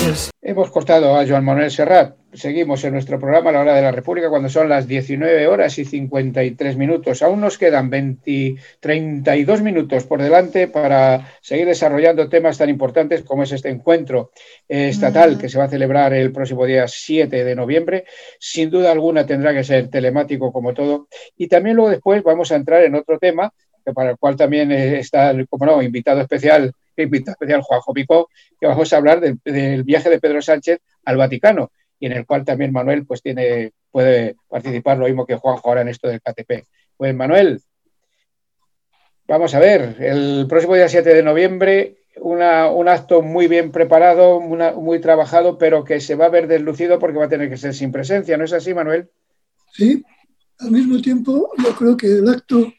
[0.58, 2.16] Hemos cortado a Joan Manuel Serrat.
[2.34, 5.78] Seguimos en nuestro programa a la hora de la República cuando son las 19 horas
[5.78, 7.22] y 53 minutos.
[7.22, 13.44] Aún nos quedan 20, 32 minutos por delante para seguir desarrollando temas tan importantes como
[13.44, 14.32] es este encuentro
[14.68, 18.06] estatal que se va a celebrar el próximo día 7 de noviembre.
[18.40, 21.08] Sin duda alguna tendrá que ser telemático como todo.
[21.38, 23.54] Y también luego después vamos a entrar en otro tema
[23.94, 28.30] para el cual también está, como no, invitado especial invitado especial Juanjo Picó,
[28.60, 32.46] que vamos a hablar del, viaje de Pedro Sánchez al Vaticano y en el cual
[32.46, 36.66] también Manuel pues tiene, puede participar lo mismo que Juanjo ahora en esto del KTP.
[36.96, 37.62] Pues Manuel,
[39.28, 42.42] vamos a ver, el próximo día 7 de noviembre, un
[42.88, 47.26] acto muy bien preparado, muy trabajado, pero que se va a ver deslucido porque va
[47.26, 49.10] a tener que ser sin presencia, ¿no es así, Manuel?
[49.72, 50.04] Sí,
[50.60, 52.74] al mismo tiempo yo creo que el acto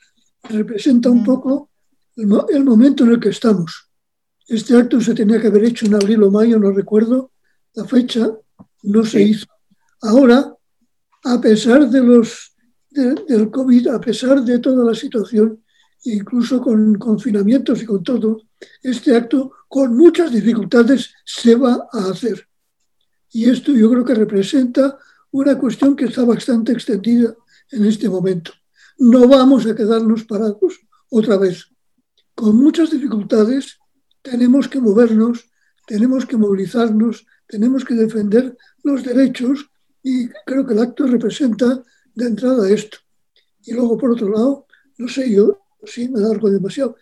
[0.48, 1.70] representa un poco
[2.16, 3.87] el momento en el que estamos.
[4.48, 7.32] Este acto se tenía que haber hecho en abril o mayo, no recuerdo
[7.74, 8.30] la fecha,
[8.82, 9.46] no se hizo.
[10.00, 10.54] Ahora,
[11.24, 12.54] a pesar de los,
[12.90, 15.62] del COVID, a pesar de toda la situación,
[16.04, 18.42] incluso con confinamientos y con todo,
[18.82, 22.48] este acto con muchas dificultades se va a hacer.
[23.30, 24.98] Y esto yo creo que representa
[25.30, 27.34] una cuestión que está bastante extendida
[27.70, 28.52] en este momento.
[28.98, 30.80] No vamos a quedarnos parados
[31.10, 31.66] otra vez.
[32.34, 33.77] Con muchas dificultades,
[34.30, 35.50] tenemos que movernos,
[35.86, 39.70] tenemos que movilizarnos, tenemos que defender los derechos
[40.02, 41.82] y creo que el acto representa
[42.14, 42.98] de entrada esto.
[43.64, 44.66] Y luego, por otro lado,
[44.98, 46.96] no sé yo, si me largo demasiado,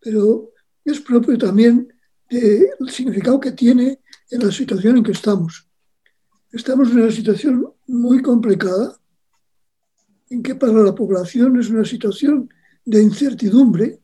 [0.00, 0.52] pero
[0.84, 1.92] es propio también
[2.30, 5.68] del significado que tiene en la situación en que estamos.
[6.52, 8.96] Estamos en una situación muy complicada,
[10.30, 12.48] en que para la población es una situación
[12.84, 14.00] de incertidumbre,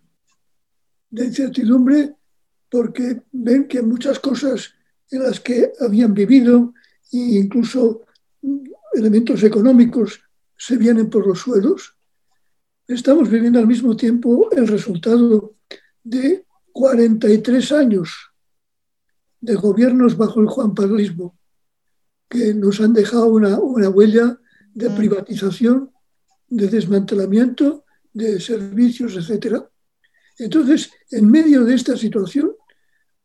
[1.11, 2.17] de incertidumbre
[2.71, 4.75] porque ven que muchas cosas
[5.11, 6.75] en las que habían vivido
[7.13, 8.05] e incluso
[8.95, 10.21] elementos económicos
[10.57, 11.97] se vienen por los suelos.
[12.89, 15.55] Estamos viviendo al mismo tiempo el resultado
[16.03, 18.33] de 43 años
[19.41, 21.39] de gobiernos bajo el Juan Pablismo,
[22.29, 24.39] que nos han dejado una, una huella
[24.75, 24.97] de mm.
[24.97, 25.93] privatización,
[26.49, 29.69] de desmantelamiento de servicios, etcétera
[30.39, 32.53] entonces, en medio de esta situación,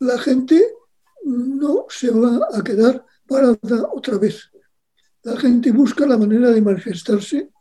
[0.02, 0.60] la gente
[1.26, 4.50] no se va a quedar parada otra vez.
[5.22, 7.52] La gente busca la manera de manifestarse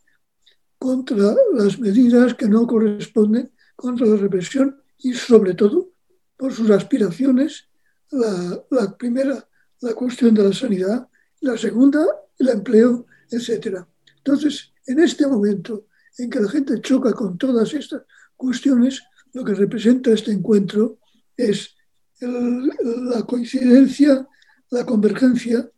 [0.78, 5.92] contra las medidas que no corresponden, contra la represión y sobre todo
[6.38, 7.68] por sus aspiraciones.
[8.10, 9.46] La, primera,
[9.82, 11.08] la cuestión de la sanidad,
[11.42, 12.06] la segunda,
[12.38, 13.84] el empleo, etc.
[14.16, 18.02] Entonces, en este momento en que la gente choca con todas estas
[18.34, 19.02] cuestiones,
[19.34, 21.00] lo que representa este encuentro
[21.36, 21.76] es
[22.20, 24.26] la coincidencia,
[24.70, 25.70] la convergencia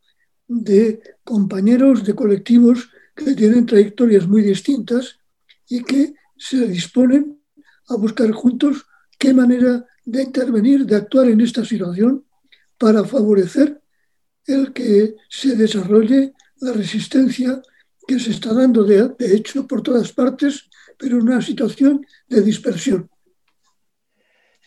[0.49, 5.18] de compañeros, de colectivos que tienen trayectorias muy distintas
[5.68, 7.40] y que se disponen
[7.88, 8.86] a buscar juntos
[9.18, 12.24] qué manera de intervenir, de actuar en esta situación
[12.78, 13.80] para favorecer
[14.47, 17.62] el que se desarrolle la resistencia
[18.07, 20.68] que se está dando de, hecho por todas partes,
[20.99, 23.09] pero en una situación de dispersión.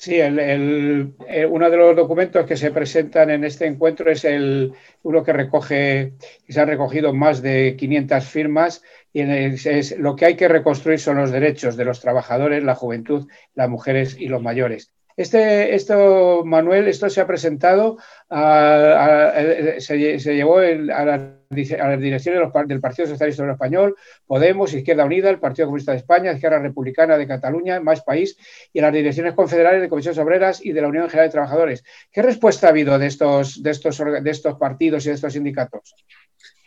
[0.06, 1.16] Sí, el,
[1.50, 6.14] uno de los documentos que se presentan en este encuentro es el, uno que recoge,
[6.46, 11.00] que se han recogido más de 500 firmas y es, lo que hay que reconstruir
[11.00, 14.92] son los derechos de los trabajadores, la juventud, las mujeres y los mayores.
[15.18, 17.98] Este, esto, Manuel, esto se ha presentado,
[18.30, 23.96] se, llevó a las las direcciones del Partido Socialista Obrero Español,
[24.26, 28.38] Podemos, Izquierda Unida, el Partido Comunista de España, Izquierda Republicana de Cataluña, Más País
[28.74, 31.84] y a las direcciones confederales de Comisiones Obreras y de la Unión General de Trabajadores.
[32.12, 35.96] ¿Qué respuesta ha habido de estos, de estos, de estos partidos y de estos sindicatos?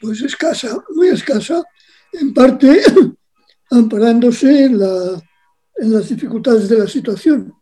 [0.00, 1.62] Pues escasa, muy escasa,
[2.12, 2.80] en parte
[3.70, 7.54] amparándose en, en las dificultades de la situación,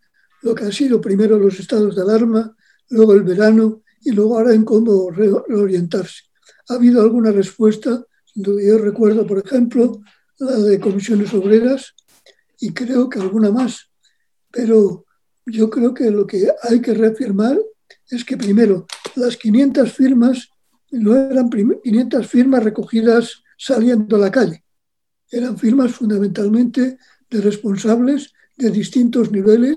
[0.43, 2.55] lo que han sido primero los estados de alarma,
[2.91, 6.26] luego el verano y luego ahora en cómo reorientarse.
[6.69, 8.05] Ha habido alguna respuesta,
[8.35, 10.01] yo recuerdo, por ejemplo,
[10.39, 11.95] la de comisiones obreras
[12.61, 13.91] y creo que alguna más,
[14.51, 15.05] pero
[15.47, 17.59] yo creo que lo que hay que reafirmar
[18.11, 20.51] es que primero las 500 firmas
[20.91, 24.65] no eran 500 firmas recogidas saliendo a la calle,
[25.31, 26.99] eran firmas fundamentalmente
[27.31, 29.77] de responsables de distintos niveles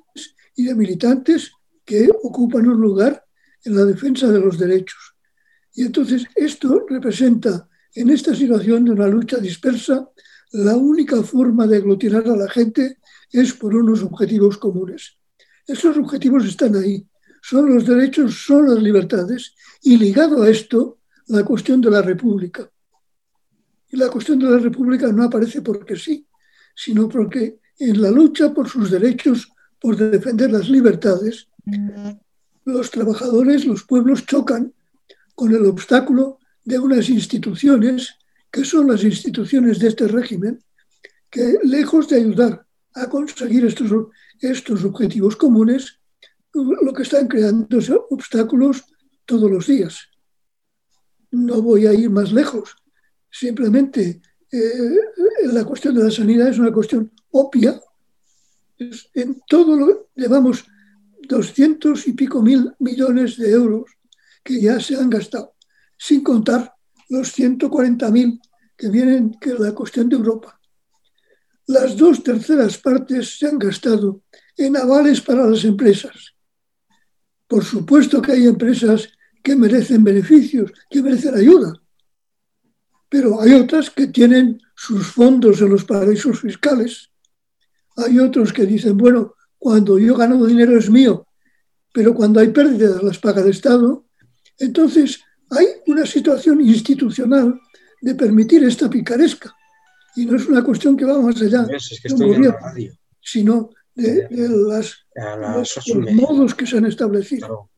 [0.56, 1.52] y de militantes
[1.86, 3.26] que ocupan un lugar
[3.64, 5.09] en la defensa de los derechos.
[5.80, 10.10] Y entonces esto representa en esta situación de una lucha dispersa,
[10.52, 12.98] la única forma de aglutinar a la gente
[13.32, 15.16] es por unos objetivos comunes.
[15.66, 17.08] Esos objetivos están ahí,
[17.42, 22.70] son los derechos, son las libertades y ligado a esto la cuestión de la república.
[23.90, 26.28] Y la cuestión de la república no aparece porque sí,
[26.76, 29.50] sino porque en la lucha por sus derechos,
[29.80, 31.48] por defender las libertades,
[32.66, 34.74] los trabajadores, los pueblos chocan
[35.40, 38.18] con el obstáculo de unas instituciones
[38.52, 40.62] que son las instituciones de este régimen,
[41.30, 43.90] que lejos de ayudar a conseguir estos,
[44.42, 45.98] estos objetivos comunes,
[46.54, 48.84] lo que están creando son obstáculos
[49.26, 50.10] todos los días.
[51.32, 52.76] No voy a ir más lejos.
[53.32, 54.20] Simplemente
[54.52, 54.98] eh,
[55.54, 57.80] la cuestión de la sanidad es una cuestión obvia.
[59.14, 60.66] En todo llevamos
[61.30, 63.99] 200 y pico mil millones de euros
[64.44, 65.56] que ya se han gastado,
[65.98, 66.74] sin contar
[67.10, 68.40] los 140 mil
[68.78, 70.60] que vienen que la cuestión de Europa.
[71.68, 74.24] Las dos terceras partes se han gastado
[74.58, 76.34] en avales para las empresas.
[77.48, 79.10] Por supuesto que hay empresas
[79.44, 81.74] que merecen beneficios, que merecen ayuda,
[83.10, 87.10] pero hay otras que tienen sus fondos en los paraísos fiscales.
[87.98, 91.28] Hay otros que dicen, bueno, cuando yo gano dinero es mío,
[91.92, 94.06] pero cuando hay pérdidas las paga el Estado.
[94.60, 97.60] Entonces hay una situación institucional
[98.02, 99.56] de permitir esta picaresca.
[100.16, 102.58] Y no es una cuestión que va más allá de un gobierno,
[103.22, 104.28] sino de,
[104.68, 107.70] las, los, modos que se han establecido.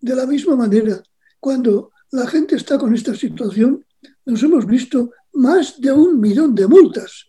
[0.00, 1.02] De la misma manera,
[1.40, 3.84] cuando la gente está con esta situación,
[4.24, 7.26] nos hemos visto más de un millón de multas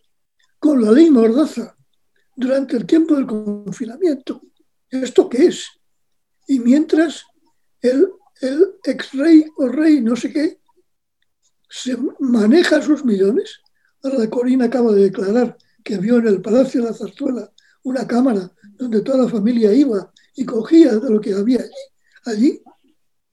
[0.58, 1.76] con la ley Mordaza
[2.36, 4.42] durante el tiempo del confinamiento.
[4.88, 5.66] ¿Esto qué es?
[6.46, 7.24] Y mientras
[7.80, 8.10] el,
[8.40, 10.58] el ex rey o rey no sé qué
[11.68, 13.60] se maneja sus millones,
[14.02, 17.52] ahora la Corina acaba de declarar que vio en el Palacio de la Zarzuela
[17.84, 21.70] una cámara donde toda la familia iba y cogía de lo que había allí.
[22.24, 22.62] allí.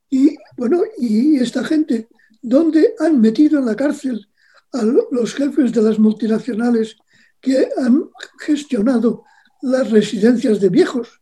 [0.09, 2.07] Y bueno, y esta gente,
[2.41, 4.29] ¿dónde han metido en la cárcel
[4.73, 6.95] a los jefes de las multinacionales
[7.41, 9.23] que han gestionado
[9.61, 11.21] las residencias de viejos.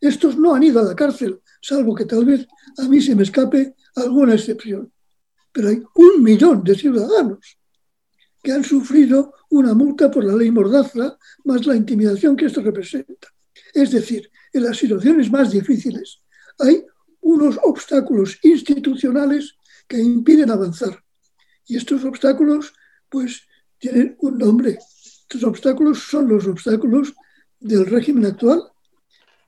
[0.00, 2.46] Estos no han ido a la cárcel, salvo que tal vez
[2.78, 4.92] a mí se me escape alguna excepción.
[5.52, 7.58] Pero hay un millón de ciudadanos
[8.42, 13.28] que han sufrido una multa por la ley Mordaza, más la intimidación que esto representa.
[13.74, 16.20] Es decir, en las situaciones más difíciles
[16.58, 16.84] hay
[17.20, 19.56] unos obstáculos institucionales
[19.88, 21.02] que impiden avanzar.
[21.66, 22.72] Y estos obstáculos,
[23.08, 23.42] pues,
[23.78, 24.78] tienen un nombre,
[25.22, 27.14] estos obstáculos son los obstáculos
[27.58, 28.62] del régimen actual,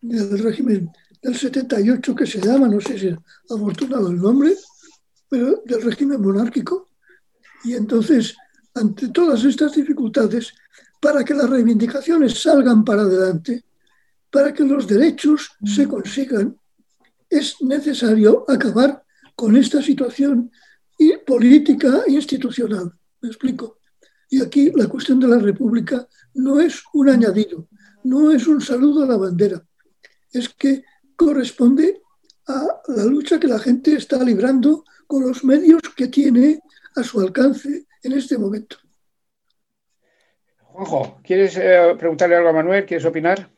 [0.01, 0.91] del régimen
[1.23, 3.17] del 78 que se llama, no sé si es
[3.51, 4.55] afortunado el nombre,
[5.29, 6.89] pero del régimen monárquico.
[7.65, 8.37] Y entonces,
[8.75, 10.55] ante todas estas dificultades,
[11.01, 13.65] para que las reivindicaciones salgan para adelante,
[14.31, 16.57] para que los derechos se consigan,
[17.29, 19.05] es necesario acabar
[19.35, 20.51] con esta situación
[21.27, 22.93] política e institucional.
[23.21, 23.79] ¿Me explico?
[24.31, 27.69] Y aquí la cuestión de la República no es un añadido,
[28.05, 29.63] no es un saludo a la bandera,
[30.33, 30.85] es que
[31.19, 32.01] corresponde
[32.47, 36.61] a la lucha que la gente está librando con los medios que tiene
[36.95, 38.77] a su alcance en este momento.
[40.59, 42.87] Juanjo, ¿quieres eh, preguntarle algo a Manuel?
[42.87, 43.51] ¿Quieres opinar?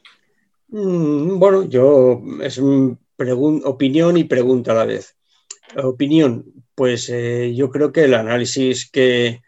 [0.68, 5.16] Mm, bueno, yo es opinión y pregunta a la vez.
[5.76, 9.42] Opinión, pues eh, yo creo que el análisis que,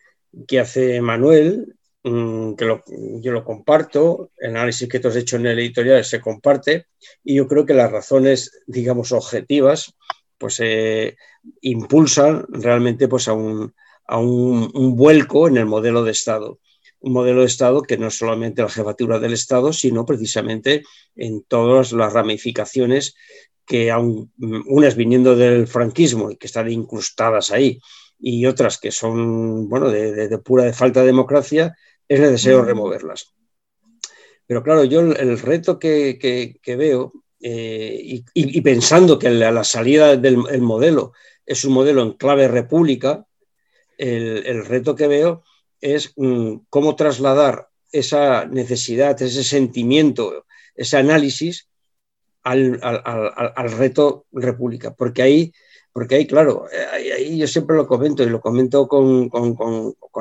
[0.47, 2.81] que hace Manuel, mm, que
[3.21, 6.87] yo lo comparto, el análisis que tú has hecho en el editorial se comparte,
[7.25, 9.95] y yo creo que las razones, digamos, objetivas,
[10.39, 11.17] pues eh,
[11.61, 13.73] impulsan realmente pues, a, un,
[14.07, 16.59] a un, vuelco en el modelo de Estado.
[17.01, 20.83] Un modelo de Estado que no es solamente la jefatura del Estado, sino precisamente
[21.17, 23.15] en todas las ramificaciones
[23.67, 24.33] que aun,
[24.67, 27.81] unas viniendo del franquismo y que están incrustadas ahí,
[28.19, 31.77] y otras que son, bueno, de, pura de falta de democracia,
[32.09, 33.35] es necesario removerlas.
[34.47, 40.37] Pero claro, yo el, reto que, veo, eh, y, pensando que la, la salida del
[40.61, 41.13] modelo
[41.47, 43.27] es un modelo en clave república,
[43.99, 45.45] el, reto que veo
[45.81, 51.69] es mm, cómo trasladar esa necesidad, ese sentimiento, ese análisis
[52.43, 52.81] al,
[53.79, 54.95] reto república.
[54.95, 55.53] Porque ahí,
[55.93, 59.31] porque ahí claro, ahí, yo siempre lo comento y lo comento con,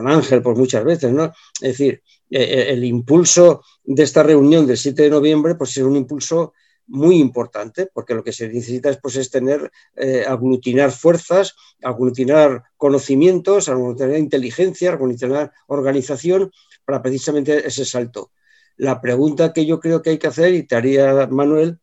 [0.08, 1.32] Ángel por muchas veces, ¿no?
[1.62, 5.84] Es decir, e, e, el impulso de esta reunión del 7 de noviembre, pues es
[5.84, 6.54] un impulso
[6.88, 12.64] muy importante, porque lo que se necesita es, pues, es tener, eh, aglutinar fuerzas, aglutinar
[12.76, 16.52] conocimientos, aglutinar inteligencia, aglutinar organización
[16.86, 18.32] para precisamente ese salto.
[18.76, 21.80] La pregunta que yo creo que hay que hacer, y te haría Manuel,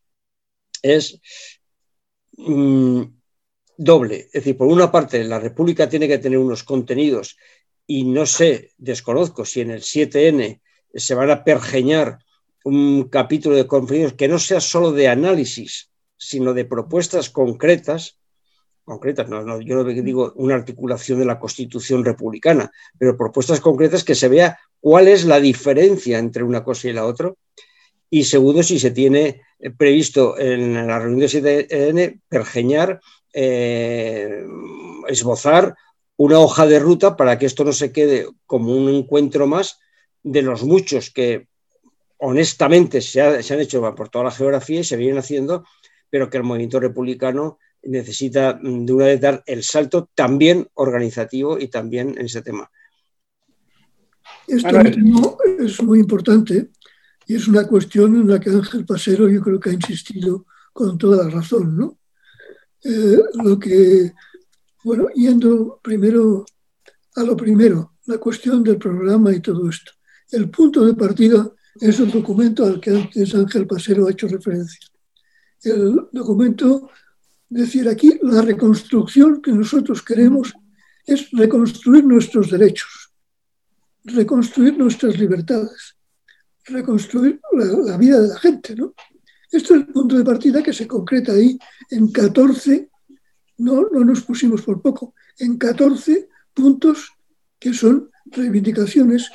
[0.83, 1.21] es
[2.37, 3.03] mm,
[3.79, 4.27] doble.
[4.27, 7.39] Es decir, por una parte, la República tiene que tener unos contenidos
[7.87, 10.61] y no sé, desconozco si en el 7N
[10.93, 12.19] se van a pergeñar
[12.65, 18.19] un capítulo de conflictos que no sea solo de análisis, sino de propuestas concretas,
[18.85, 24.15] concretas, no, yo no digo una articulación de la Constitución republicana, pero propuestas concretas que
[24.15, 27.33] se vea cuál es la diferencia entre una cosa y la otra.
[28.11, 29.43] Y segundo, si se tiene
[29.77, 33.01] previsto en la reunión de 7N pergeñar,
[33.33, 34.45] eh,
[35.09, 35.77] esbozar
[36.17, 39.79] una hoja de ruta para que esto no se quede como un encuentro más
[40.23, 41.49] de los muchos que
[42.19, 45.65] honestamente se, han hecho por toda la geografía y se vienen haciendo,
[46.11, 51.59] pero que el movimiento republicano necesita mm, de una vez dar el salto también organizativo
[51.59, 52.71] y también en ese tema.
[54.47, 56.71] Esto es muy importante
[57.27, 60.99] y es una cuestión en la que Ángel Pasero yo creo que ha insistido con
[60.99, 61.98] toda la razón, ¿no?
[62.91, 64.15] Eh, lo que,
[64.83, 66.47] bueno, yendo primero
[67.17, 69.93] a lo primero, la cuestión del programa y todo esto.
[70.31, 74.81] El punto de partida es el documento al que antes Ángel Pasero ha hecho referencia.
[75.63, 76.89] El documento,
[77.51, 80.55] decir aquí, la reconstrucción que nosotros queremos
[81.05, 83.13] es reconstruir nuestros derechos,
[84.05, 85.95] reconstruir nuestras libertades,
[86.65, 88.75] reconstruir la, vida de la gente.
[88.75, 88.95] ¿no?
[89.51, 91.59] Esto es el punto de partida que se concreta ahí.
[91.91, 92.91] En 14,
[93.59, 97.13] no, no nos pusimos por poco, en 14 puntos
[97.59, 99.31] que son reivindicaciones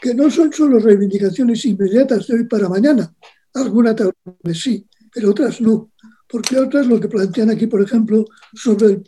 [0.00, 3.12] que no son solo reivindicaciones inmediatas de hoy para mañana,
[3.54, 4.12] algunas tal
[4.42, 5.90] vez sí, pero otras no,
[6.28, 9.02] porque otras lo que plantean aquí, por ejemplo, sobre,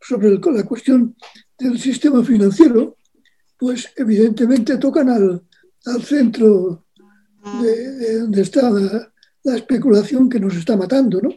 [0.00, 1.16] sobre la cuestión
[1.58, 2.98] del sistema financiero,
[3.58, 5.42] pues evidentemente tocan al,
[5.86, 6.86] al centro
[7.62, 9.12] de, donde está
[9.44, 11.30] la, la, especulación que nos está matando, ¿no?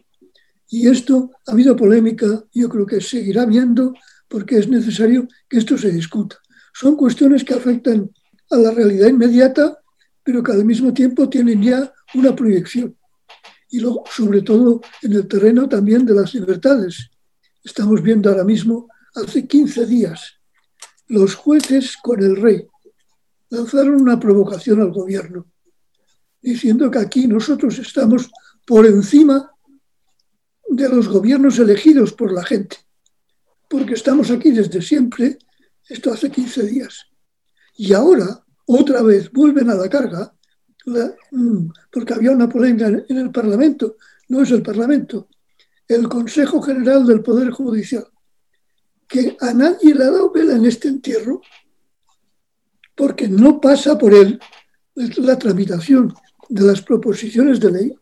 [0.70, 3.94] Y esto ha habido polémica, yo creo que seguirá habiendo,
[4.28, 6.38] porque es necesario que esto se discuta.
[6.74, 8.10] Son cuestiones que afectan
[8.50, 9.80] a la realidad inmediata,
[10.24, 12.96] pero que al mismo tiempo tienen ya una proyección.
[13.70, 17.10] Y sobre todo en el terreno también de las libertades.
[17.64, 20.38] Estamos viendo ahora mismo, hace 15 días,
[21.08, 22.68] los jueces con el rey
[23.50, 25.48] lanzaron una provocación al gobierno,
[26.42, 28.30] diciendo que aquí nosotros estamos
[28.66, 29.52] por encima
[30.70, 32.78] de los gobiernos elegidos por la gente,
[33.70, 35.38] porque estamos aquí desde siempre,
[35.88, 37.06] esto hace 15 días.
[37.78, 40.34] Y ahora, otra vez, vuelven a la carga,
[41.32, 43.96] mm, porque había una polémica en el Parlamento,
[44.30, 45.30] no es el Parlamento,
[45.88, 48.06] el Consejo General del Poder Judicial,
[49.08, 51.42] que a nadie le ha dado vela en este entierro,
[52.94, 54.40] porque no pasa por él
[54.96, 56.14] la tramitación
[56.50, 57.96] de las proposiciones de ley,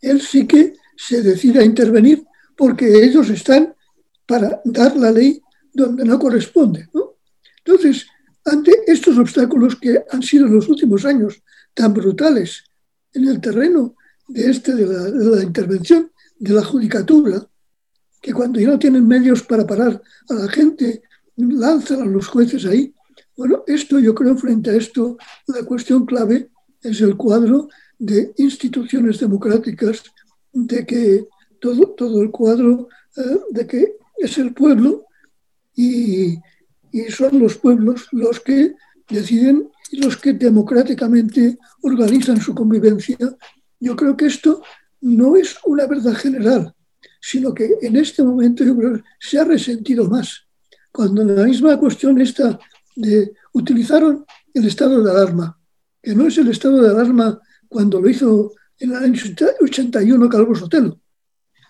[0.00, 2.24] él sí que se decide a intervenir
[2.56, 3.74] porque ellos están
[4.26, 5.40] para dar la ley
[5.72, 6.88] donde no corresponde.
[7.64, 8.06] Entonces,
[8.44, 11.42] ante estos obstáculos que han sido en los últimos años
[11.72, 12.64] tan brutales
[13.12, 13.96] en el terreno
[14.28, 17.46] de, este, de, la, intervención de la judicatura,
[18.20, 21.02] que cuando ya no tienen medios para parar a la gente,
[21.36, 22.94] lanzan a los jueces ahí.
[23.36, 26.50] Bueno, esto yo creo frente a esto, la cuestión clave
[26.84, 27.68] es el cuadro
[27.98, 30.02] de instituciones democráticas,
[30.52, 31.26] de que
[31.60, 35.06] todo, todo el cuadro eh, de que es el pueblo
[35.74, 36.38] y,
[36.92, 38.74] y son los pueblos los que
[39.08, 43.18] deciden y los que democráticamente organizan su convivencia.
[43.80, 44.62] Yo creo que esto
[45.00, 46.74] no es una verdad general,
[47.20, 50.46] sino que en este momento yo creo se ha resentido más
[50.92, 52.58] cuando en la misma cuestión esta
[52.94, 55.58] de utilizaron el estado de alarma,
[56.14, 59.20] no es el estado de alarma cuando lo hizo en el año
[59.60, 61.00] 81 Calvo Sotelo,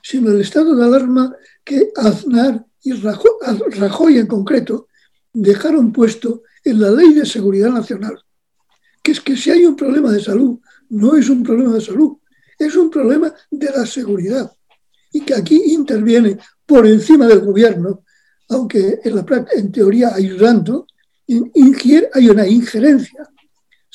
[0.03, 4.89] sino el estado de alarma que Aznar y Rajoy en concreto
[5.33, 8.23] dejaron puesto en la Ley de Seguridad Nacional,
[9.03, 10.59] que es que si hay un problema de salud,
[10.91, 12.17] no es un problema de salud,
[12.59, 14.51] es un problema de la seguridad.
[15.13, 18.05] Y que aquí interviene por encima del gobierno,
[18.49, 20.87] aunque en, la, en teoría ayudando,
[22.15, 23.29] hay una injerencia.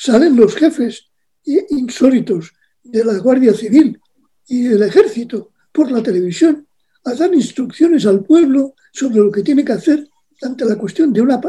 [0.01, 1.09] Salen los jefes
[1.43, 3.99] insólitos de la Guardia Civil
[4.47, 6.65] y del Ejército por la televisión
[7.03, 10.07] a dar instrucciones al pueblo sobre lo que tiene que hacer
[10.41, 11.41] ante la cuestión de una,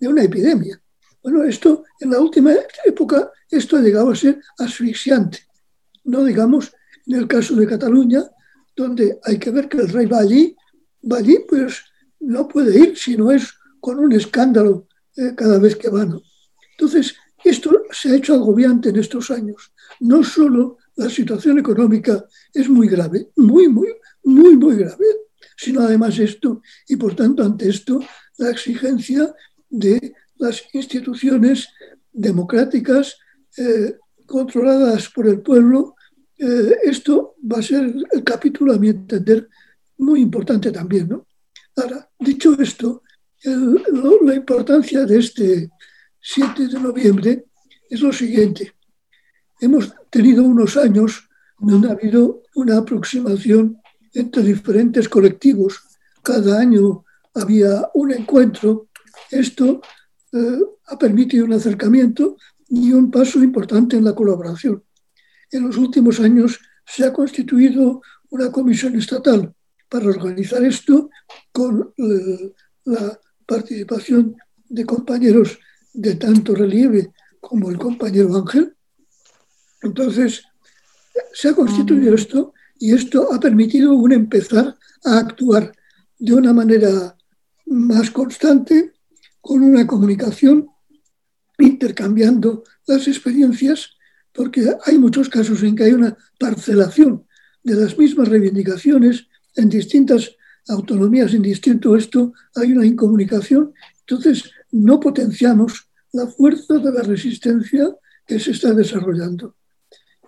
[0.00, 0.82] de una epidemia.
[1.22, 2.52] Bueno, esto en la última
[2.84, 5.38] época, esto ha llegado a ser asfixiante.
[6.02, 6.72] No digamos
[7.06, 8.24] en el caso de Cataluña,
[8.74, 10.56] donde hay que ver que el rey va allí,
[11.08, 11.84] va allí, pues
[12.18, 16.04] no puede ir si no es con un escándalo eh, cada vez que va.
[16.72, 17.14] Entonces,
[17.44, 19.72] esto se ha hecho agobiante en estos años.
[20.00, 23.88] No solo la situación económica es muy grave, muy, muy,
[24.24, 25.04] muy, muy grave,
[25.56, 28.00] sino además esto, y por tanto ante esto,
[28.38, 29.34] la exigencia
[29.68, 31.68] de las instituciones
[32.12, 33.16] democráticas
[33.56, 35.94] eh, controladas por el pueblo.
[36.38, 39.48] Eh, esto va a ser el capítulo, a mi entender,
[39.98, 41.08] muy importante también.
[41.08, 41.26] ¿no?
[41.76, 43.02] Ahora, dicho esto,
[43.44, 45.70] la importancia de este
[46.26, 47.44] 7 de noviembre
[47.90, 48.72] es lo siguiente.
[49.60, 53.78] Hemos tenido unos años donde ha habido una aproximación
[54.14, 55.82] entre diferentes colectivos.
[56.22, 57.04] Cada año
[57.34, 58.88] había un encuentro.
[59.30, 59.82] Esto
[60.32, 62.38] eh, ha permitido un acercamiento
[62.70, 64.82] y un paso importante en la colaboración.
[65.50, 68.00] En los últimos años se ha constituido
[68.30, 69.54] una comisión estatal
[69.90, 71.10] para organizar esto
[71.52, 72.54] con eh,
[72.86, 74.36] la participación
[74.70, 75.58] de compañeros
[75.94, 78.76] de tanto relieve como el compañero Ángel.
[79.82, 80.42] Entonces,
[81.32, 82.16] se ha constituido ah.
[82.16, 85.72] esto y esto ha permitido un empezar a actuar
[86.18, 87.16] de una manera
[87.66, 88.92] más constante,
[89.40, 90.68] con una comunicación,
[91.58, 93.90] intercambiando las experiencias,
[94.32, 97.26] porque hay muchos casos en que hay una parcelación
[97.62, 100.34] de las mismas reivindicaciones en distintas
[100.68, 103.72] autonomías, en distinto esto, hay una incomunicación.
[104.06, 107.94] Entonces, no potenciamos la fuerza de la resistencia
[108.26, 109.56] que se está desarrollando.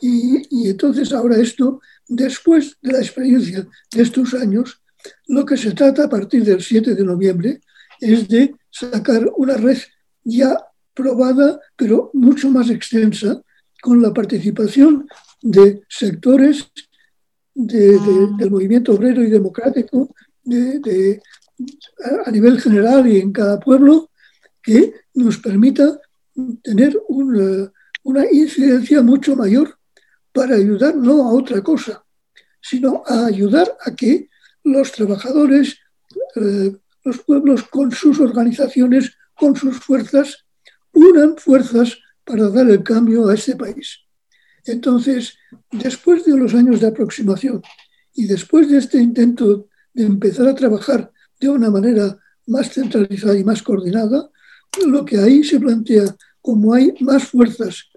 [0.01, 4.83] Y, entonces ahora esto, después de la experiencia de estos años,
[5.29, 7.61] lo que se trata a partir del 7 de noviembre
[8.01, 9.79] es de sacar una red
[10.25, 10.59] ya
[10.93, 13.41] probada, pero mucho más extensa,
[13.81, 15.07] con la participación
[15.43, 16.67] de sectores
[17.55, 21.21] del movimiento obrero y democrático de,
[22.25, 24.11] a nivel general y en cada pueblo,
[24.63, 26.01] que nos permita
[26.63, 27.73] tener una,
[28.03, 29.79] una incidencia mucho mayor
[30.33, 32.05] para ayudar no a otra cosa,
[32.61, 34.29] sino a ayudar a que
[34.65, 35.79] los trabajadores,
[36.35, 40.45] eh, los pueblos con sus organizaciones, con sus fuerzas,
[40.93, 44.01] unan fuerzas para dar el cambio a este país.
[44.65, 45.39] Entonces,
[45.71, 47.63] después de los años de aproximación
[48.13, 52.17] y después de este intento de empezar a trabajar de una manera
[52.47, 54.31] más centralizada y más coordinada,
[54.87, 57.89] lo que ahí se plantea, como hay más fuerzas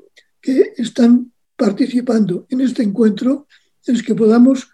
[0.42, 3.48] que están participando en este encuentro,
[3.86, 4.68] es que podamos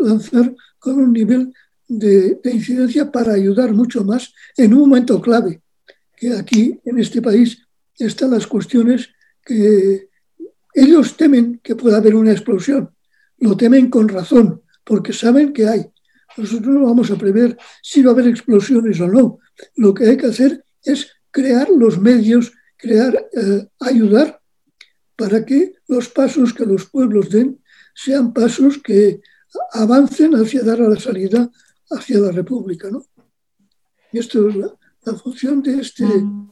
[0.00, 1.52] lanzar con un nivel
[1.88, 5.62] de, incidencia para ayudar mucho más en un momento clave,
[6.16, 7.58] que aquí en este país
[7.98, 9.10] están las cuestiones
[9.44, 10.08] que
[10.74, 12.90] ellos temen que pueda haber una explosión,
[13.38, 15.91] lo temen con razón, porque saben que hay.
[16.36, 19.38] Nosotros no vamos a prever si va a haber explosiones o no.
[19.76, 24.40] Lo que hay que hacer es crear los medios, crear, eh, ayudar
[25.16, 27.62] para que los pasos que los pueblos den
[27.94, 29.20] sean pasos que
[29.72, 31.50] avancen hacia dar a la salida
[31.90, 32.90] hacia la República.
[32.90, 33.04] ¿no?
[34.12, 34.68] Y esto es la,
[35.16, 36.04] función de este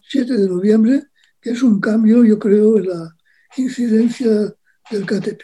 [0.08, 0.36] 7 mm.
[0.36, 1.02] de noviembre,
[1.40, 3.16] que es un cambio, yo creo, en la
[3.56, 4.54] incidencia
[4.90, 5.40] del KTP.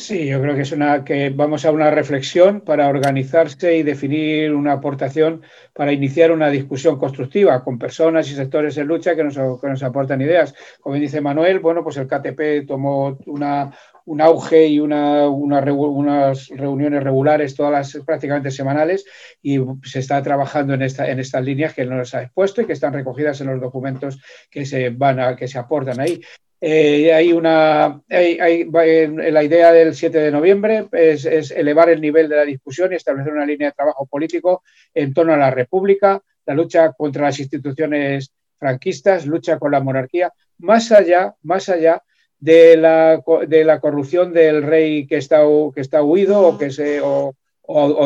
[0.00, 4.54] Sí, yo creo que es una que vamos a una reflexión para organizarse y definir
[4.54, 5.42] una aportación
[5.74, 9.82] para iniciar una discusión constructiva con personas y sectores en lucha que nos, que nos
[9.82, 10.54] aportan ideas.
[10.80, 13.72] Como dice Manuel, bueno, pues el KTP tomó una,
[14.04, 19.04] un auge y una, unas reuniones regulares, todas las prácticamente semanales,
[19.42, 22.72] y se está trabajando en, esta, en estas líneas que nos ha expuesto y que
[22.72, 26.20] están recogidas en los documentos que se van a, que se aportan ahí.
[26.60, 32.44] Eh, hay una, la idea del 7 de noviembre es, elevar el nivel de la
[32.44, 36.92] discusión y establecer una línea de trabajo político en torno a la República, la lucha
[36.92, 42.02] contra las instituciones franquistas, lucha con la monarquía, más allá, más allá
[42.40, 45.42] de la, de la corrupción del rey que está,
[45.74, 47.34] que está huido o, que se, o,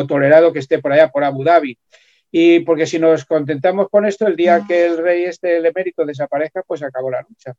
[0.07, 1.77] tolerado que esté por allá, por Abu Dhabi.
[2.31, 6.05] Y porque si nos contentamos con esto, el día que el rey este, el emérito,
[6.05, 7.53] desaparezca, pues acabó la lucha.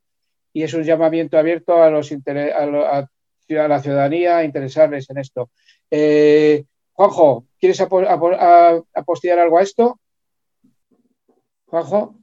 [0.54, 3.08] Y es un llamamiento abierto a, los a,
[3.48, 5.50] la ciudadanía a interesarles en esto.
[5.90, 10.00] Eh, Juanjo, ¿quieres apostillar algo a esto?
[11.66, 12.14] Juanjo.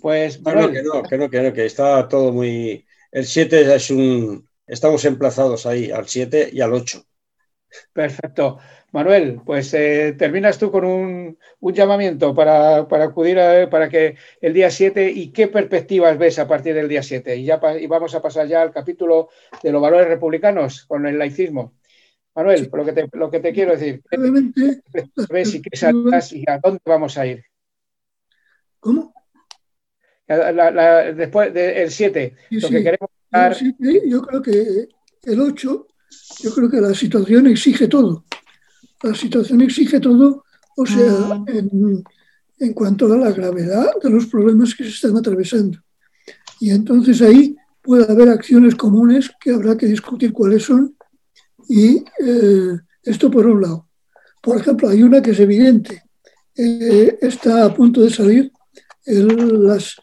[0.00, 0.38] Pues.
[0.38, 2.86] que no, que no, que no, que está todo muy.
[3.10, 4.48] El 7 es un.
[4.66, 7.02] Estamos emplazados ahí, al 7 y al 8.
[7.92, 8.58] Perfecto.
[8.96, 14.70] Manuel, pues eh, terminas tú con un, llamamiento para, acudir a, para que el día
[14.70, 17.36] 7 y qué perspectivas ves a partir del día 7.
[17.36, 19.28] Y, ya, y vamos a pasar ya al capítulo
[19.62, 21.74] de los valores republicanos con el laicismo.
[22.34, 24.16] Manuel, lo, que te, lo que te quiero decir, ¿qué
[25.30, 25.70] ves y qué
[26.32, 27.44] y a dónde vamos a ir?
[28.80, 29.12] ¿Cómo?
[30.26, 33.10] después del 7, lo que queremos
[34.08, 34.88] yo creo que
[35.24, 35.86] el 8,
[36.40, 38.24] yo creo que la situación exige todo.
[39.02, 40.44] La situación exige todo,
[40.76, 41.44] o sea, ah.
[41.48, 42.04] en,
[42.58, 45.78] en cuanto a la gravedad de los problemas que se están atravesando.
[46.60, 50.96] Y entonces ahí puede haber acciones comunes que habrá que discutir cuáles son.
[51.68, 53.88] Y eh, esto por un lado.
[54.42, 56.02] Por ejemplo, hay una que es evidente.
[56.54, 58.52] Eh, está a punto de salir
[59.04, 59.96] el, las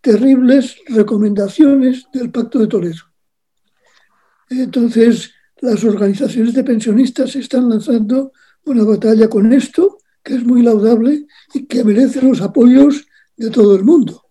[0.00, 3.02] terribles recomendaciones del Pacto de Toledo.
[4.48, 8.32] Entonces, las organizaciones de pensionistas están lanzando
[8.64, 13.76] una batalla con esto, que es muy laudable y que merece los apoyos de todo
[13.76, 14.26] el mundo.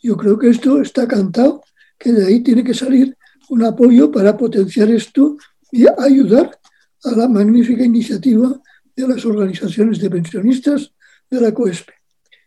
[0.00, 1.62] Yo creo que esto está cantado,
[1.98, 3.16] que de ahí tiene que salir
[3.48, 5.36] un apoyo para potenciar esto
[5.70, 6.58] y ayudar
[7.04, 8.60] a la magnífica iniciativa
[8.94, 10.92] de las organizaciones de pensionistas
[11.30, 11.92] de la COESPE.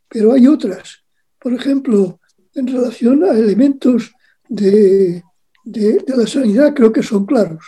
[0.08, 1.04] Pero hay otras.
[1.40, 2.20] Por ejemplo,
[2.54, 4.12] en relación a elementos
[4.48, 5.24] de,
[5.66, 7.66] la sanidad creo que son claros.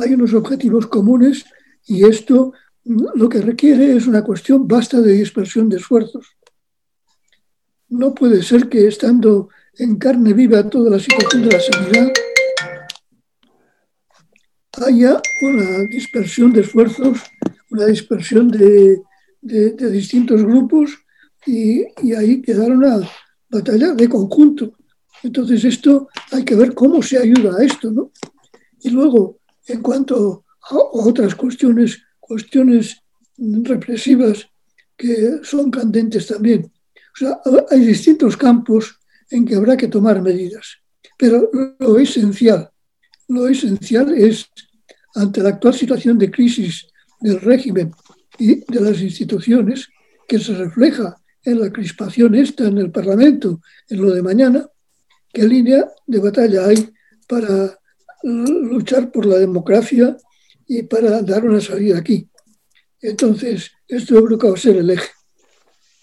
[0.00, 1.44] Hay unos objetivos comunes
[1.86, 2.52] y esto
[2.84, 6.36] lo que requiere es una cuestión basta de dispersión de esfuerzos.
[7.88, 12.12] No puede ser que estando en carne viva toda la situación de la sanidad
[14.86, 17.18] haya una dispersión de esfuerzos,
[17.70, 19.02] una dispersión de,
[19.40, 20.98] distintos grupos
[21.46, 23.00] y, y ahí quedaron a,
[23.48, 24.72] batalla de conjunto.
[25.22, 28.12] Entonces esto hay que ver cómo se ayuda a esto, ¿no?
[28.80, 29.38] Y luego,
[29.68, 33.00] en cuanto a otras cuestiones, cuestiones
[33.38, 34.48] represivas
[34.96, 36.70] que son candentes también.
[37.70, 38.98] Hay distintos campos
[39.30, 40.78] en que habrá que tomar medidas.
[41.16, 42.70] Pero lo esencial,
[43.28, 44.46] lo esencial es,
[45.14, 46.86] ante la actual situación de crisis
[47.20, 47.92] del régimen
[48.38, 49.88] y de las instituciones,
[50.26, 54.68] que se refleja en la crispación esta en el Parlamento, en lo de mañana,
[55.32, 56.90] qué línea de batalla hay
[57.26, 57.77] para
[58.22, 60.16] luchar por la democracia
[60.66, 62.28] y para dar una salida aquí.
[63.00, 65.10] Entonces, esto yo creo que va a ser el eje.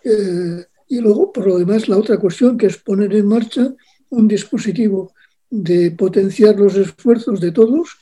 [0.03, 3.73] Eh, y luego, por lo demás, la otra cuestión que es poner en marcha
[4.09, 5.13] un dispositivo
[5.49, 7.97] de potenciar los esfuerzos de todos.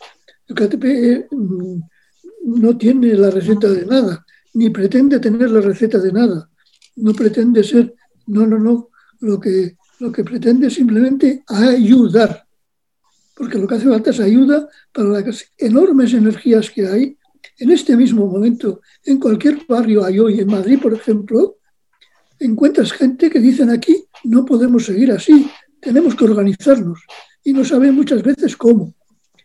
[0.47, 1.79] El KTP mm,
[2.61, 6.49] no tiene la receta de nada, ni pretende tener la receta de nada
[6.95, 7.93] no pretende ser,
[8.27, 8.89] no, no, no,
[9.19, 12.42] lo que, lo que pretende es simplemente ayudar,
[13.35, 17.17] porque lo que hace falta es ayuda para las enormes energías que hay.
[17.57, 21.57] En este mismo momento, en cualquier barrio hay hoy, en Madrid, por ejemplo,
[22.39, 26.99] encuentras gente que dicen aquí, no podemos seguir así, tenemos que organizarnos
[27.43, 28.93] y no saben muchas veces cómo.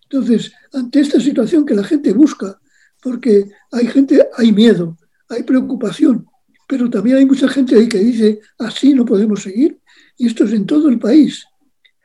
[0.04, 2.58] Entonces, ante esta situación que la gente busca,
[3.02, 4.96] porque hay gente, hay miedo,
[5.28, 6.26] hay preocupación,
[6.66, 9.80] pero también hay mucha gente ahí que dice, así no podemos seguir,
[10.16, 11.44] y esto es en todo el país.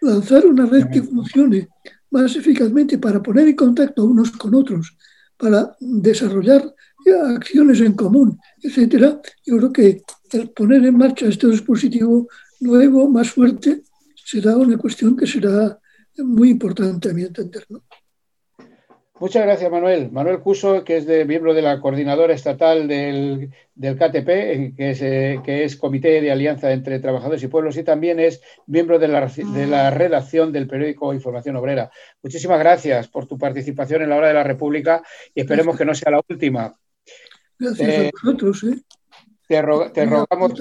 [0.04, 1.70] Lanzar una red que funcione
[2.12, 4.98] más eficazmente para poner en contacto unos con otros,
[5.38, 6.74] para desarrollar
[7.36, 10.02] acciones en común, etcétera, yo creo que
[10.34, 12.28] el poner en marcha este dispositivo
[12.60, 13.84] nuevo, más fuerte,
[14.16, 15.80] será una cuestión que será
[16.18, 17.66] muy importante a mi entender.
[19.24, 20.12] Muchas gracias, Manuel.
[20.12, 25.02] Manuel Cuso, que es de, miembro de la coordinadora estatal del, KTP, eh, que es,
[25.02, 29.08] eh, que es Comité de Alianza entre Trabajadores y Pueblos, y también es miembro de
[29.08, 31.90] la, de la redacción del periódico Información Obrera.
[32.22, 35.02] Muchísimas gracias por tu participación en la Hora de la República
[35.34, 36.78] y esperemos que no sea la última.
[37.58, 38.66] Gracias a eh, vosotros.
[39.48, 40.52] te, rogamos,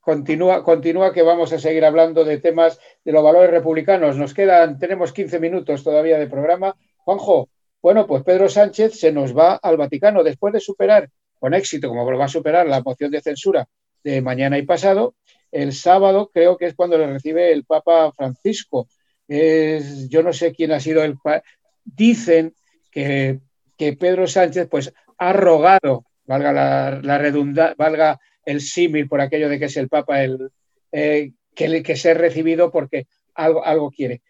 [0.00, 4.16] continúa, continúa que vamos a seguir hablando de temas de los valores republicanos.
[4.16, 6.74] Nos quedan, tenemos 15 minutos todavía de programa.
[7.08, 7.48] Juanjo,
[7.80, 12.04] bueno, pues Pedro Sánchez se nos va al Vaticano después de superar con éxito, como
[12.04, 13.66] va a superar la moción de censura
[14.04, 15.14] de mañana y pasado.
[15.50, 18.88] El sábado creo que es cuando le recibe el Papa Francisco.
[19.26, 21.16] yo no sé quién ha sido el...
[21.82, 22.54] Dicen
[22.90, 23.40] que,
[23.78, 29.58] que Pedro Sánchez pues ha rogado valga la, redundancia, valga el símil por aquello de
[29.58, 30.50] que es el Papa el
[30.92, 34.20] eh, que, que ser recibido porque algo, algo quiere.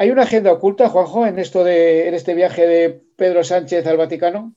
[0.00, 3.96] ¿Hay una agenda oculta, Juanjo, en esto de en este viaje de Pedro Sánchez al
[3.96, 4.54] Vaticano?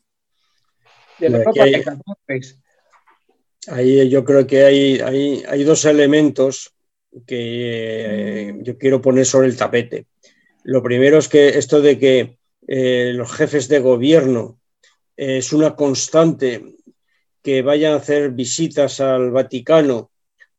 [3.67, 6.75] ahí, yo creo que hay, hay, hay dos elementos
[7.25, 10.05] que eh, yo quiero poner sobre el tapete.
[10.63, 12.37] Lo primero es que esto de que
[12.67, 14.59] eh, los jefes de gobierno
[15.17, 16.75] es una constante
[17.41, 20.11] que vayan a hacer visitas al Vaticano,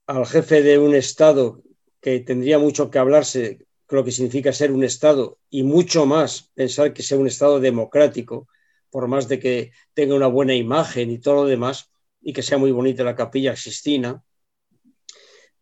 [0.08, 1.62] al jefe de un Estado
[2.00, 3.58] que tendría mucho que hablarse,
[3.96, 8.48] lo que significa ser un Estado, y mucho más pensar que sea un Estado democrático,
[8.90, 11.90] por más de que tenga una buena imagen y todo lo demás,
[12.20, 14.22] y que sea muy bonita la capilla Sistina.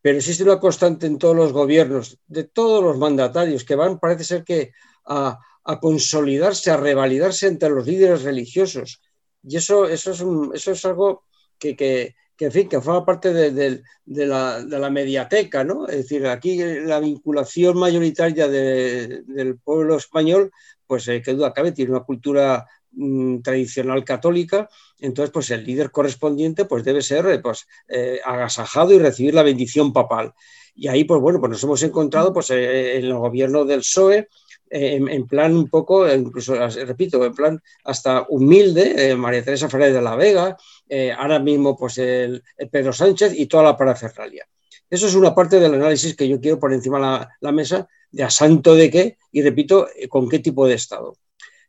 [0.03, 4.25] Pero existe una constante en todos los gobiernos, de todos los mandatarios, que van, parece
[4.25, 4.73] ser que
[5.05, 5.39] a,
[5.81, 9.01] consolidarse, a revalidarse entre los líderes religiosos.
[9.43, 10.13] Y eso, eso,
[10.53, 11.25] es, algo
[11.59, 12.17] que,
[12.47, 15.87] en fin, que forma parte de, la, de, la, mediateca, ¿no?
[15.87, 20.51] Es decir, aquí la vinculación mayoritaria del pueblo español,
[20.87, 24.69] pues eh, que duda cabe, tiene una cultura mm, tradicional católica,
[24.99, 29.93] entonces pues el líder correspondiente pues debe ser pues, eh, agasajado y recibir la bendición
[29.93, 30.33] papal.
[30.75, 34.29] Y ahí, pues bueno, pues nos hemos encontrado pues, eh, en el gobierno del PSOE,
[34.71, 36.55] en, plan un poco, incluso,
[36.87, 40.57] repito, en plan hasta humilde, eh, María Teresa Fernández de la Vega,
[40.89, 44.47] eh, ahora mismo pues el, Pedro Sánchez y toda la parafernalia.
[44.89, 48.23] Eso es una parte del análisis que yo quiero poner encima de la, mesa de
[48.23, 51.17] a santo de qué y repito, eh, con qué tipo de Estado.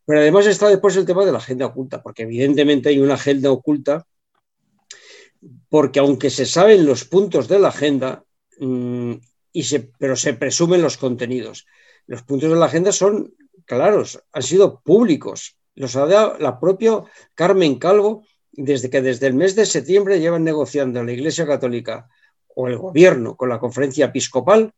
[0.06, 3.52] Pero además está después el tema de la agenda oculta, porque evidentemente hay una agenda
[3.52, 4.06] oculta,
[5.70, 8.24] porque aunque se saben los puntos de la agenda,
[8.60, 9.14] mm,
[9.54, 11.66] y se, pero se presumen los contenidos.
[12.08, 13.34] Los puntos de la agenda son
[13.66, 15.58] claros, han sido públicos.
[15.76, 20.44] Los ha dado la propia Carmen Calvo desde que desde el mes de septiembre llevan
[20.44, 22.10] negociando la Iglesia Católica
[22.56, 24.74] o el gobierno con la conferencia episcopal,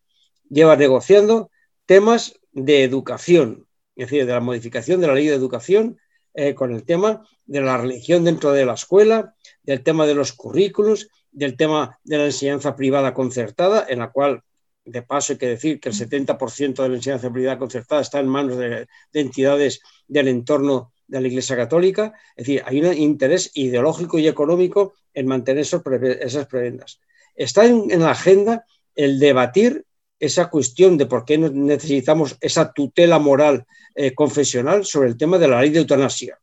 [0.49, 1.49] lleva negociando
[1.86, 5.97] temas de educación, es decir, de la modificación de la ley de educación,
[6.36, 10.34] eh, con el tema de la religión dentro de la escuela, del tema de los
[10.34, 14.43] currículos, del tema de la enseñanza privada concertada, en la cual
[14.86, 18.27] de paso hay que decir que el 70% de la enseñanza privada concertada está en
[18.27, 22.13] manos de, entidades del entorno de la Iglesia Católica.
[22.36, 26.99] Es decir, hay un interés ideológico y económico en mantener esas prebendas.
[27.36, 28.65] Está en, la agenda
[28.95, 29.86] el debatir
[30.19, 33.65] esa cuestión de por qué necesitamos esa tutela moral
[33.95, 36.39] eh, confesional sobre el tema de la ley de eutanasia,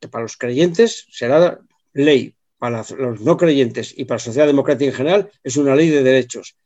[0.00, 1.58] que para los creyentes será
[1.92, 5.90] ley, para los no creyentes y para la sociedad democrática en general es una ley
[5.90, 6.56] de derechos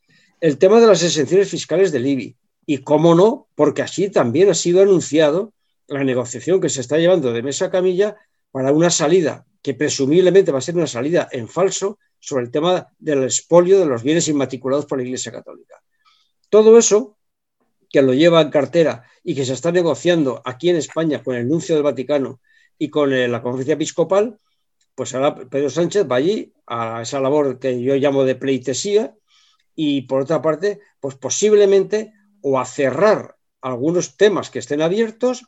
[0.41, 2.37] el tema de las exenciones fiscales del IBI.
[2.67, 5.53] Y cómo no, porque así también ha sido anunciado
[5.87, 8.17] la negociación que se está llevando de mesa a camilla
[8.51, 12.89] para una salida que presumiblemente va a ser una salida en falso sobre el tema
[12.99, 15.83] del expolio de los bienes inmatriculados por la Iglesia Católica.
[16.49, 17.17] Todo eso,
[17.91, 21.49] que lo lleva en cartera y que se está negociando aquí en España con el
[21.49, 22.41] nuncio del Vaticano
[22.79, 24.39] y con eh, la conferencia episcopal,
[24.95, 29.15] pues ahora Pedro Sánchez va allí a esa labor que yo llamo de pleitesía
[29.77, 35.45] y por otra parte, pues posiblemente o a cerrar algunos temas que estén abiertos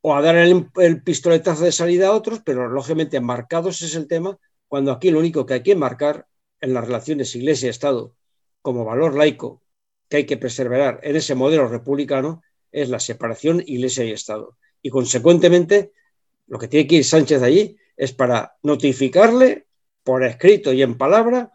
[0.00, 4.38] o a dar el, pistoletazo de salida a otros, pero lógicamente marcados es el tema,
[4.68, 6.26] cuando aquí lo único que hay que marcar
[6.60, 8.14] en las relaciones Iglesia-Estado
[8.62, 9.62] como valor laico
[10.08, 14.56] que hay que preservar en ese modelo republicano es la separación Iglesia y Estado.
[14.82, 15.92] Y consecuentemente,
[16.46, 19.66] lo que tiene que ir Sánchez allí es para notificarle
[20.02, 21.53] por escrito y en palabra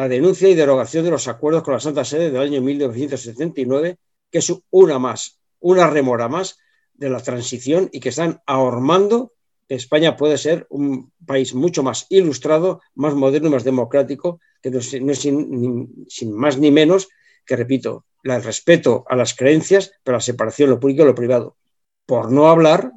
[0.00, 3.98] la denuncia y derogación de los acuerdos con la Santa Sede del año 1979,
[4.30, 6.56] que es una más, una remora más
[6.94, 9.34] de la transición y que están ahormando
[9.68, 14.70] que España puede ser un país mucho más ilustrado, más moderno y más democrático, que
[14.70, 17.10] no es, sin, sin, más ni menos
[17.44, 21.14] que, repito, el respeto a las creencias, pero la separación de lo público y lo
[21.14, 21.58] privado.
[22.06, 22.90] Por no hablar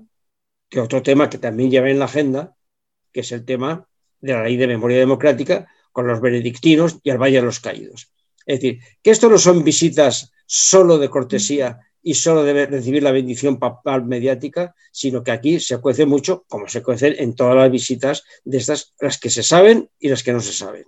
[0.70, 2.56] que otro tema que también lleva en la agenda,
[3.12, 3.90] que es el tema
[4.22, 8.12] de la ley de memoria democrática, con los benedictinos y al Valle de los Caídos.
[8.46, 13.12] Es decir, que esto no son visitas solo de cortesía y solo debe recibir la
[13.12, 17.72] bendición papal mediática, sino que aquí se cuece mucho, como se cuecen en todas las
[17.72, 20.84] visitas de estas, las que se saben y las que no se saben.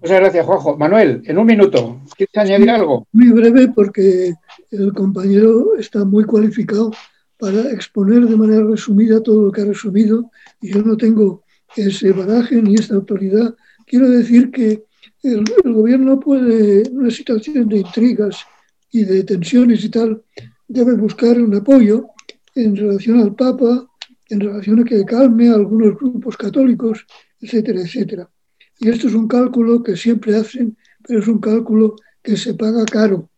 [0.00, 0.76] Muchas gracias, Juanjo.
[0.76, 3.06] Manuel, en un minuto, ¿quieres añadir algo?
[3.12, 4.34] Muy breve, porque
[4.70, 6.90] el compañero está muy cualificado
[7.38, 11.44] para exponer de manera resumida todo lo que ha resumido y yo no tengo
[11.74, 13.54] ese baraje ni esta autoridad.
[13.86, 14.84] Quiero decir que
[15.22, 18.44] el, el gobierno puede, en una situación de intrigas
[18.90, 20.22] y de tensiones y tal,
[20.68, 22.08] debe buscar un apoyo
[22.54, 23.86] en relación al Papa,
[24.28, 27.06] en relación a que calme a algunos grupos católicos,
[27.40, 28.30] etcétera, etcétera.
[28.78, 32.84] Y esto es un cálculo que siempre hacen, pero es un cálculo que se paga
[32.84, 33.30] caro.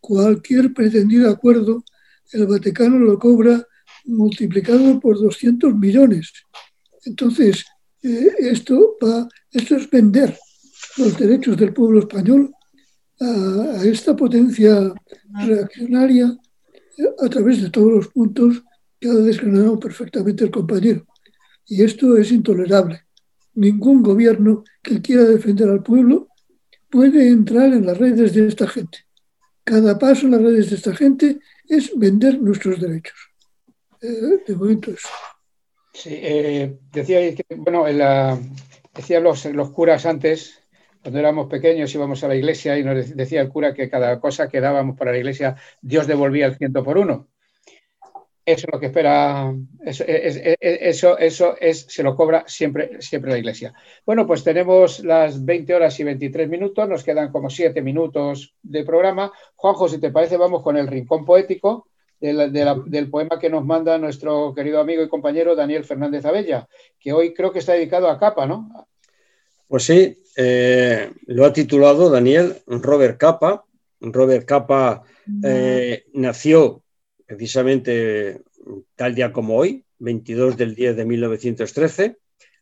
[0.00, 1.84] Cualquier pretendido acuerdo,
[2.32, 3.66] el Vaticano lo cobra
[4.04, 6.32] multiplicado por 200 millones.
[7.04, 7.64] Entonces,
[8.02, 10.36] eh, esto, va, esto es vender
[10.96, 12.52] los derechos del pueblo español
[13.20, 14.92] a, esta potencia
[15.46, 16.36] reaccionaria
[17.18, 18.62] a través de todos los puntos
[18.98, 21.06] que ha desgranado perfectamente el compañero.
[21.66, 23.02] Y esto es intolerable.
[23.54, 26.28] Ningún gobierno que quiera defender al pueblo
[26.90, 28.98] puede entrar en las redes de esta gente.
[29.64, 31.38] Cada paso en las redes de esta gente
[31.68, 33.16] es vender nuestros derechos.
[34.00, 35.08] Eh, de momento eso.
[35.92, 36.78] Sí, eh,
[37.56, 37.84] bueno,
[38.94, 40.60] decían los, los curas antes
[41.02, 44.48] cuando éramos pequeños íbamos a la iglesia y nos decía el cura que cada cosa
[44.48, 47.28] que dábamos para la iglesia, Dios devolvía el ciento por uno.
[48.44, 53.38] Eso es lo que espera, eso, eso, eso es, se lo cobra siempre, siempre la
[53.38, 53.72] iglesia.
[54.04, 58.84] Bueno, pues tenemos las 20 horas y 23 minutos, nos quedan como 7 minutos de
[58.84, 59.30] programa.
[59.54, 61.86] Juanjo, si te parece, vamos con el rincón poético
[62.20, 66.68] del, del poema que nos manda nuestro querido amigo y compañero Daniel Fernández Abella,
[66.98, 68.88] que hoy creo que está dedicado a Capa, ¿no?
[69.66, 73.64] Pues sí, eh, lo ha titulado Daniel Robert Capa.
[74.00, 75.02] Robert Capa
[75.44, 76.82] eh, nació
[77.26, 78.40] precisamente
[78.96, 82.16] tal día como hoy, 22 del 10 de 1913,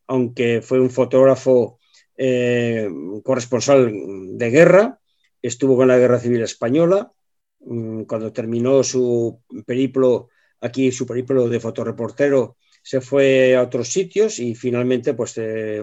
[0.07, 1.79] aunque fue un fotógrafo
[2.17, 2.89] eh,
[3.25, 3.91] corresponsal
[4.37, 4.99] de guerra,
[5.41, 7.18] estuvo con la Guerra Civil Española, mm,
[7.61, 10.29] cuando terminó su periplo
[10.61, 15.83] aquí, su periplo de fotoreportero, se fue a otros sitios y finalmente, pues, eh,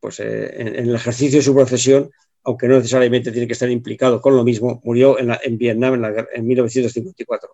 [0.00, 2.10] pues eh, en, el ejercicio de su profesión,
[2.44, 6.46] aunque no necesariamente tiene que estar implicado con lo mismo, murió en, Vietnam en, en,
[6.46, 7.50] 1954.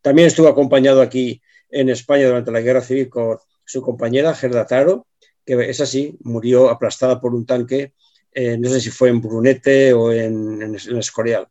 [0.00, 5.06] También estuvo acompañado aquí en España durante la Guerra Civil con su compañera Gerda Taro,
[5.44, 7.94] que es así, murió aplastada por un tanque,
[8.32, 11.48] eh, no sé si fue en Brunete o en, en Escorial.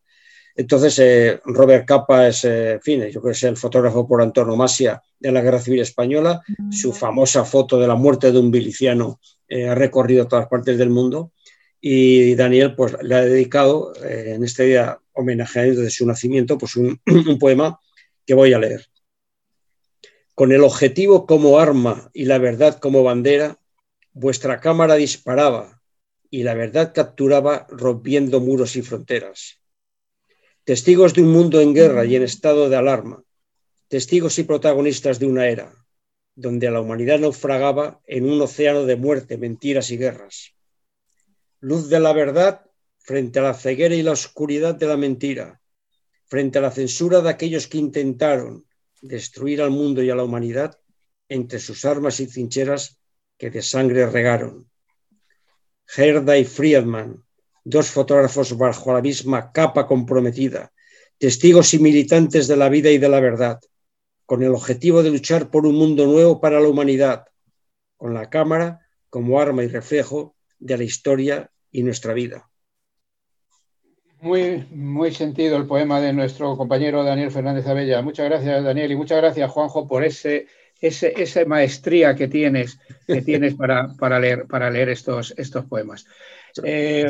[0.56, 5.02] Entonces, eh, Robert Capa es, eh, fin, yo creo que es el fotógrafo por antonomasia
[5.20, 6.42] de la Guerra Civil Española.
[6.72, 10.92] Su famosa foto de la muerte de un miliciano eh, ha recorrido todas partes del
[10.92, 11.32] mundo.
[11.82, 17.02] Y Daniel pues, le ha dedicado en este día homenajeando de su nacimiento pues, un,
[17.06, 17.80] un poema
[18.26, 18.86] que voy a leer.
[20.36, 23.60] Con el objetivo como arma y la verdad como bandera,
[24.14, 25.82] vuestra cámara disparaba
[26.30, 29.63] y la verdad capturaba rompiendo muros y fronteras
[30.64, 33.24] testigos de un mundo en guerra y en estado de alarma,
[33.90, 35.74] testigos y protagonistas de una era,
[36.36, 40.54] donde la humanidad naufragaba en un océano de muerte, mentiras y guerras.
[41.60, 42.66] Luz de la verdad
[43.00, 45.62] frente a la ceguera y la oscuridad de la mentira,
[46.26, 48.66] frente a la censura de aquellos que intentaron
[49.02, 50.80] destruir al mundo y a la humanidad
[51.28, 52.98] entre sus armas y trincheras
[53.38, 54.70] que de sangre regaron.
[55.86, 57.24] Gerda y Friedman,
[57.64, 60.72] dos fotógrafos bajo la misma capa comprometida,
[61.18, 63.60] testigos y militantes de la vida y de la verdad,
[64.26, 67.26] con el objetivo de luchar por un mundo nuevo para la humanidad,
[67.98, 72.50] con la cámara como arma y reflejo de la historia y nuestra vida.
[74.22, 78.02] Muy, muy sentido el poema de nuestro compañero Daniel Fernández Abella.
[78.02, 80.48] Muchas gracias, Daniel, y muchas gracias, Juanjo, por ese,
[80.80, 86.06] ese, esa maestría que tienes, que tienes para, para, leer, para leer estos, estos poemas.
[86.64, 87.10] Eh,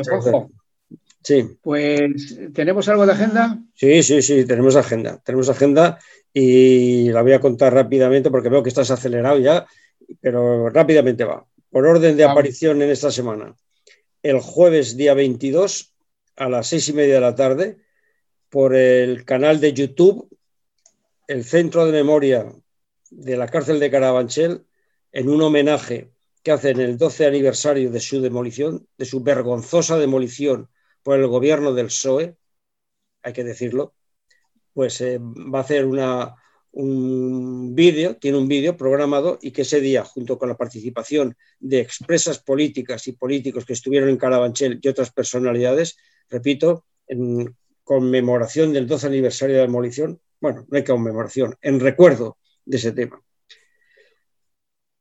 [1.24, 1.58] Sí.
[1.62, 3.58] Pues, ¿tenemos algo de agenda?
[3.74, 5.22] Sí, sí, sí, tenemos agenda.
[5.24, 5.98] Tenemos agenda
[6.34, 9.66] y la voy a contar rápidamente porque veo que estás acelerado ya,
[10.20, 11.46] pero rápidamente va.
[11.70, 13.56] Por orden de aparición en esta semana.
[14.22, 15.94] El jueves día 22
[16.36, 17.78] a las seis y media de la tarde
[18.50, 20.28] por el canal de YouTube,
[21.26, 22.52] el Centro de Memoria
[23.10, 24.66] de la Cárcel de Carabanchel,
[25.10, 26.10] en un homenaje
[26.44, 30.68] que hacen el 12 aniversario de su demolición, de su vergonzosa demolición
[31.02, 32.36] por el gobierno del PSOE,
[33.22, 33.94] hay que decirlo,
[34.72, 40.04] pues eh, va a hacer un vídeo, tiene un vídeo programado y que ese día,
[40.04, 45.12] junto con la participación de expresas políticas y políticos que estuvieron en Carabanchel y otras
[45.12, 45.96] personalidades,
[46.28, 52.38] repito, en, conmemoración del 12 aniversario de la demolición, bueno, no hay conmemoración, en recuerdo
[52.64, 53.22] de ese tema.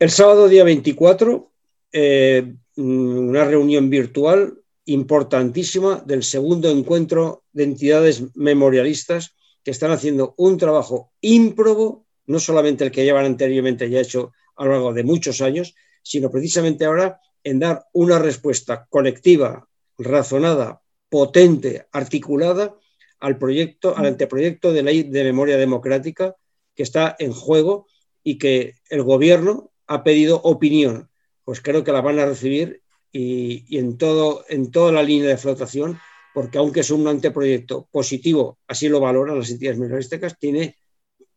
[0.04, 1.50] El sábado día 24,
[1.94, 9.34] eh, una reunión virtual importantísima del segundo encuentro de entidades memorialistas
[9.64, 14.66] que están haciendo un trabajo ímprobo, no solamente el que llevan anteriormente ya hecho a
[14.66, 21.88] lo largo de muchos años, sino precisamente ahora en dar una respuesta colectiva, razonada, potente,
[21.94, 22.76] articulada
[23.22, 26.36] al proyecto, al anteproyecto de ley de memoria democrática
[26.76, 27.88] que está en juego
[28.22, 31.10] y que el gobierno ha pedido opinión.
[31.44, 32.82] Pues creo que la van a recibir
[33.12, 36.00] y, en, todo, en toda la línea de flotación,
[36.34, 40.78] porque aunque es un anteproyecto positivo, así lo valoran las entidades memorialísticas, tiene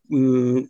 [0.09, 0.62] mm,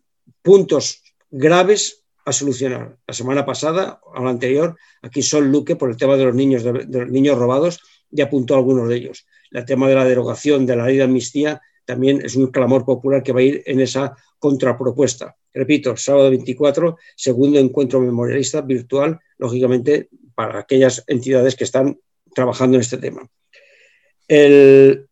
[0.43, 2.99] puntos graves a solucionar.
[3.07, 6.65] La semana pasada, o la anterior, aquí Sol Luque, por el tema de los niños,
[6.65, 7.81] de, los niños robados,
[8.11, 9.27] ya apuntó algunos de ellos.
[9.53, 13.23] El tema de la derogación de la ley de amnistía también es un clamor popular
[13.23, 15.37] que va a ir en esa contrapropuesta.
[15.55, 21.99] Repito, sábado 24, segundo encuentro memorialista virtual, lógicamente para aquellas entidades que están
[22.35, 23.27] trabajando en este tema.
[24.29, 25.09] El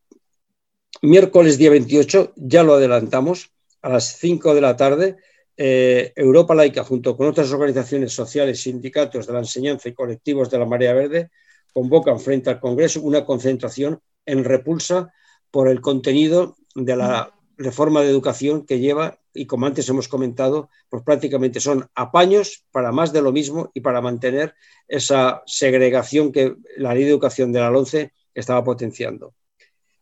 [1.00, 3.50] miércoles día 28, ya lo adelantamos,
[3.80, 5.16] a las 5 de la tarde,
[5.56, 10.58] eh, Europa Laica, junto con otras organizaciones sociales, sindicatos de la enseñanza y colectivos de
[10.58, 11.30] la Marea Verde,
[11.72, 15.12] convocan frente al Congreso una concentración en repulsa
[15.50, 20.70] por el contenido de la reforma de educación que lleva, y como antes hemos comentado,
[20.88, 24.54] pues prácticamente son apaños para más de lo mismo y para mantener
[24.88, 29.34] esa segregación que la ley de educación de la 11 estaba potenciando.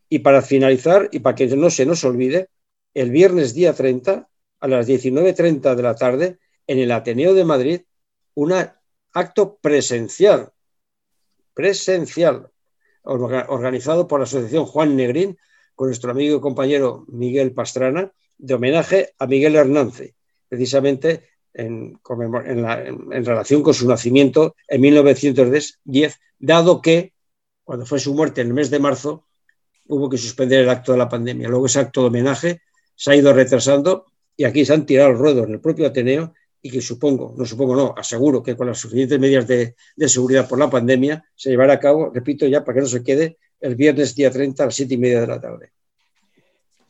[0.09, 2.49] Y para finalizar, y para que no se nos olvide,
[2.95, 4.29] el viernes día 30
[4.61, 7.81] a las 19.30 de la tarde en el Ateneo de Madrid
[8.35, 8.55] un
[9.13, 10.53] acto presencial,
[11.55, 12.51] presencial,
[13.03, 15.37] organizado por la Asociación Juan Negrín
[15.83, 20.15] con nuestro amigo y compañero Miguel Pastrana, de homenaje a Miguel Hernández,
[20.49, 21.99] precisamente en,
[22.47, 27.15] en, relación con su nacimiento en 1910, dado que
[27.65, 29.27] cuando fue su muerte en el mes de marzo
[29.89, 31.49] hubo que suspender el acto de la pandemia.
[31.49, 32.61] Luego ese acto de homenaje
[32.95, 34.07] se ha ido retrasando
[34.37, 37.45] y aquí se han tirado el ruedo en el propio Ateneo y que supongo, no
[37.45, 39.75] supongo, no, aseguro que con las suficientes medidas de,
[40.07, 43.39] seguridad por la pandemia se llevará a cabo, repito ya, para que no se quede,
[43.63, 45.71] el viernes día 30 a las 7 y media de la tarde.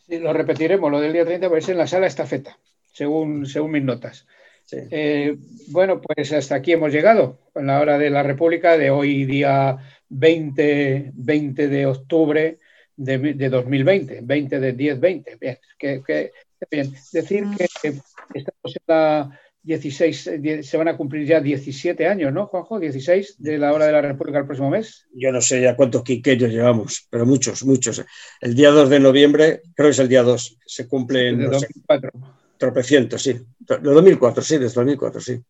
[0.08, 2.58] Sí, lo repetiremos, lo del día 30 va a ser en la sala estafeta,
[2.92, 4.26] según, según mis notas.
[4.70, 5.36] Eh,
[5.68, 9.76] bueno, pues hasta aquí hemos llegado, en la hora de la República de hoy, día
[10.08, 12.58] 20, 20 de octubre
[12.96, 15.38] de, de 2020, 20 de 10-20.
[15.38, 16.32] Bien, que, que
[16.70, 17.88] Bien, decir que
[18.34, 20.30] estamos en la 16,
[20.62, 22.80] se van a cumplir ya 17 años, ¿no, Juanjo?
[22.80, 25.06] 16 de la hora de la República el próximo mes.
[25.14, 28.04] Yo no sé ya cuántos quiqueños llevamos, pero muchos, muchos.
[28.40, 31.50] El día 2 de noviembre, creo que es el día 2, se cumple en...
[31.50, 32.10] 2004.
[32.58, 33.32] tropecientos, sí.
[33.58, 35.40] De 2004, sí, desde 2004, sí.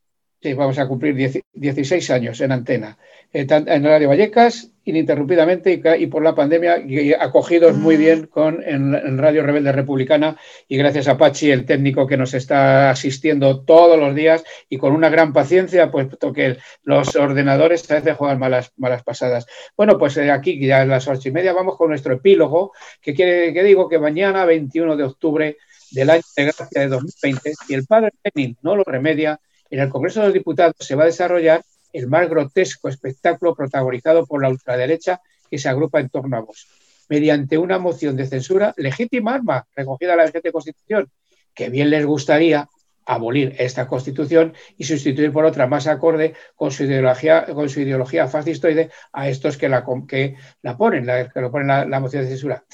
[0.42, 1.14] Sí, vamos a cumplir
[1.52, 2.98] 16 años en antena,
[3.32, 6.82] eh, en Radio Vallecas, ininterrumpidamente y, por la pandemia,
[7.20, 10.36] acogidos muy bien con, en, Radio Rebelde Republicana
[10.66, 14.94] y gracias a Pachi, el técnico que nos está asistiendo todos los días y con
[14.94, 19.46] una gran paciencia, pues que los ordenadores a veces juegan malas, malas pasadas.
[19.76, 23.14] Bueno, pues eh, aquí ya es las ocho y media, vamos con nuestro epílogo, que
[23.14, 25.56] quiere que digo que mañana, 21 de octubre
[25.92, 29.38] del año de gracia de 2020, si el padre Lenin no lo remedia,
[29.72, 31.62] en el Congreso de los Diputados se va a desarrollar
[31.94, 36.68] el más grotesco espectáculo protagonizado por la ultraderecha que se agrupa en torno a vos,
[37.08, 41.10] mediante una moción de censura legítima arma recogida en la vigente Constitución,
[41.54, 42.68] que bien les gustaría
[43.06, 48.28] abolir esta Constitución y sustituir por otra más acorde con su ideología, con su ideología
[48.28, 52.28] fascistoide a estos que la, que la ponen, la, que lo ponen la moción de
[52.28, 52.64] censura.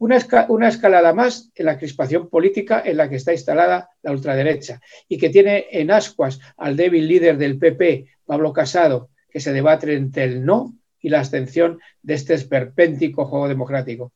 [0.00, 5.18] Una, escalada más en la crispación política en la que está instalada la ultraderecha y
[5.18, 10.24] que tiene en ascuas al débil líder del PP, Pablo Casado, que se debate entre
[10.24, 14.12] el no y la abstención de este esperpéntico juego democrático.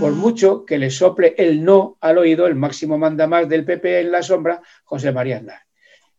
[0.00, 0.18] Por mm.
[0.18, 4.22] mucho que le sople el no al oído el máximo mandamás del PP en la
[4.22, 5.60] sombra, José María Aznar.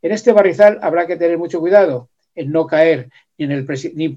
[0.01, 3.67] En este barrizal habrá que tener mucho cuidado en no caer ni, el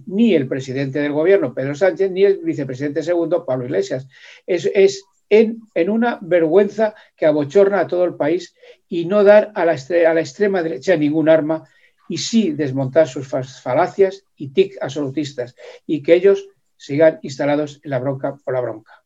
[0.06, 4.06] ni, el presidente del gobierno, Pedro Sánchez, ni el vicepresidente segundo, Pablo Iglesias.
[4.46, 8.54] Es, es en, en, una vergüenza que abochorna a todo el país
[8.88, 11.64] y no dar a la, a la extrema derecha ningún arma
[12.08, 15.54] y sí desmontar sus falacias y tic absolutistas
[15.86, 19.04] y que ellos sigan instalados en la bronca por la bronca.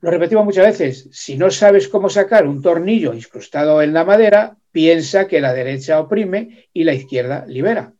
[0.00, 4.56] Lo repetimos muchas veces, si no sabes cómo sacar un tornillo incrustado en la madera,
[4.72, 7.92] piensa que la derecha oprime y la izquierda libera.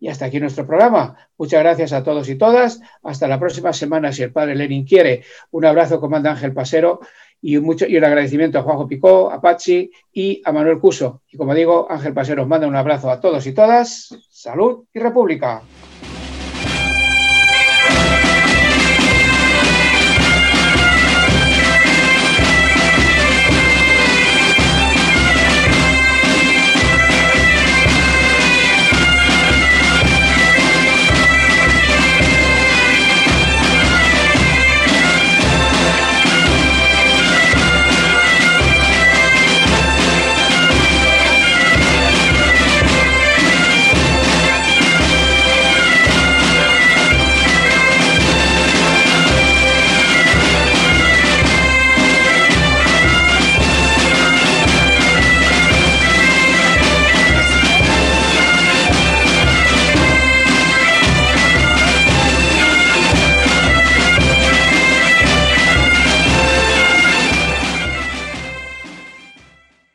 [0.00, 1.16] Y hasta aquí nuestro programa.
[1.36, 2.80] Muchas gracias a todos y todas.
[3.02, 5.24] Hasta la próxima semana, si el padre Lenin quiere.
[5.50, 7.00] Un abrazo, comanda Ángel Pasero,
[7.40, 11.22] y, mucho, y un agradecimiento a Juanjo Picó, a Pachi y a Manuel Cuso.
[11.30, 14.16] Y como digo, Ángel Pasero os manda un abrazo a todos y todas.
[14.30, 15.62] Salud y República.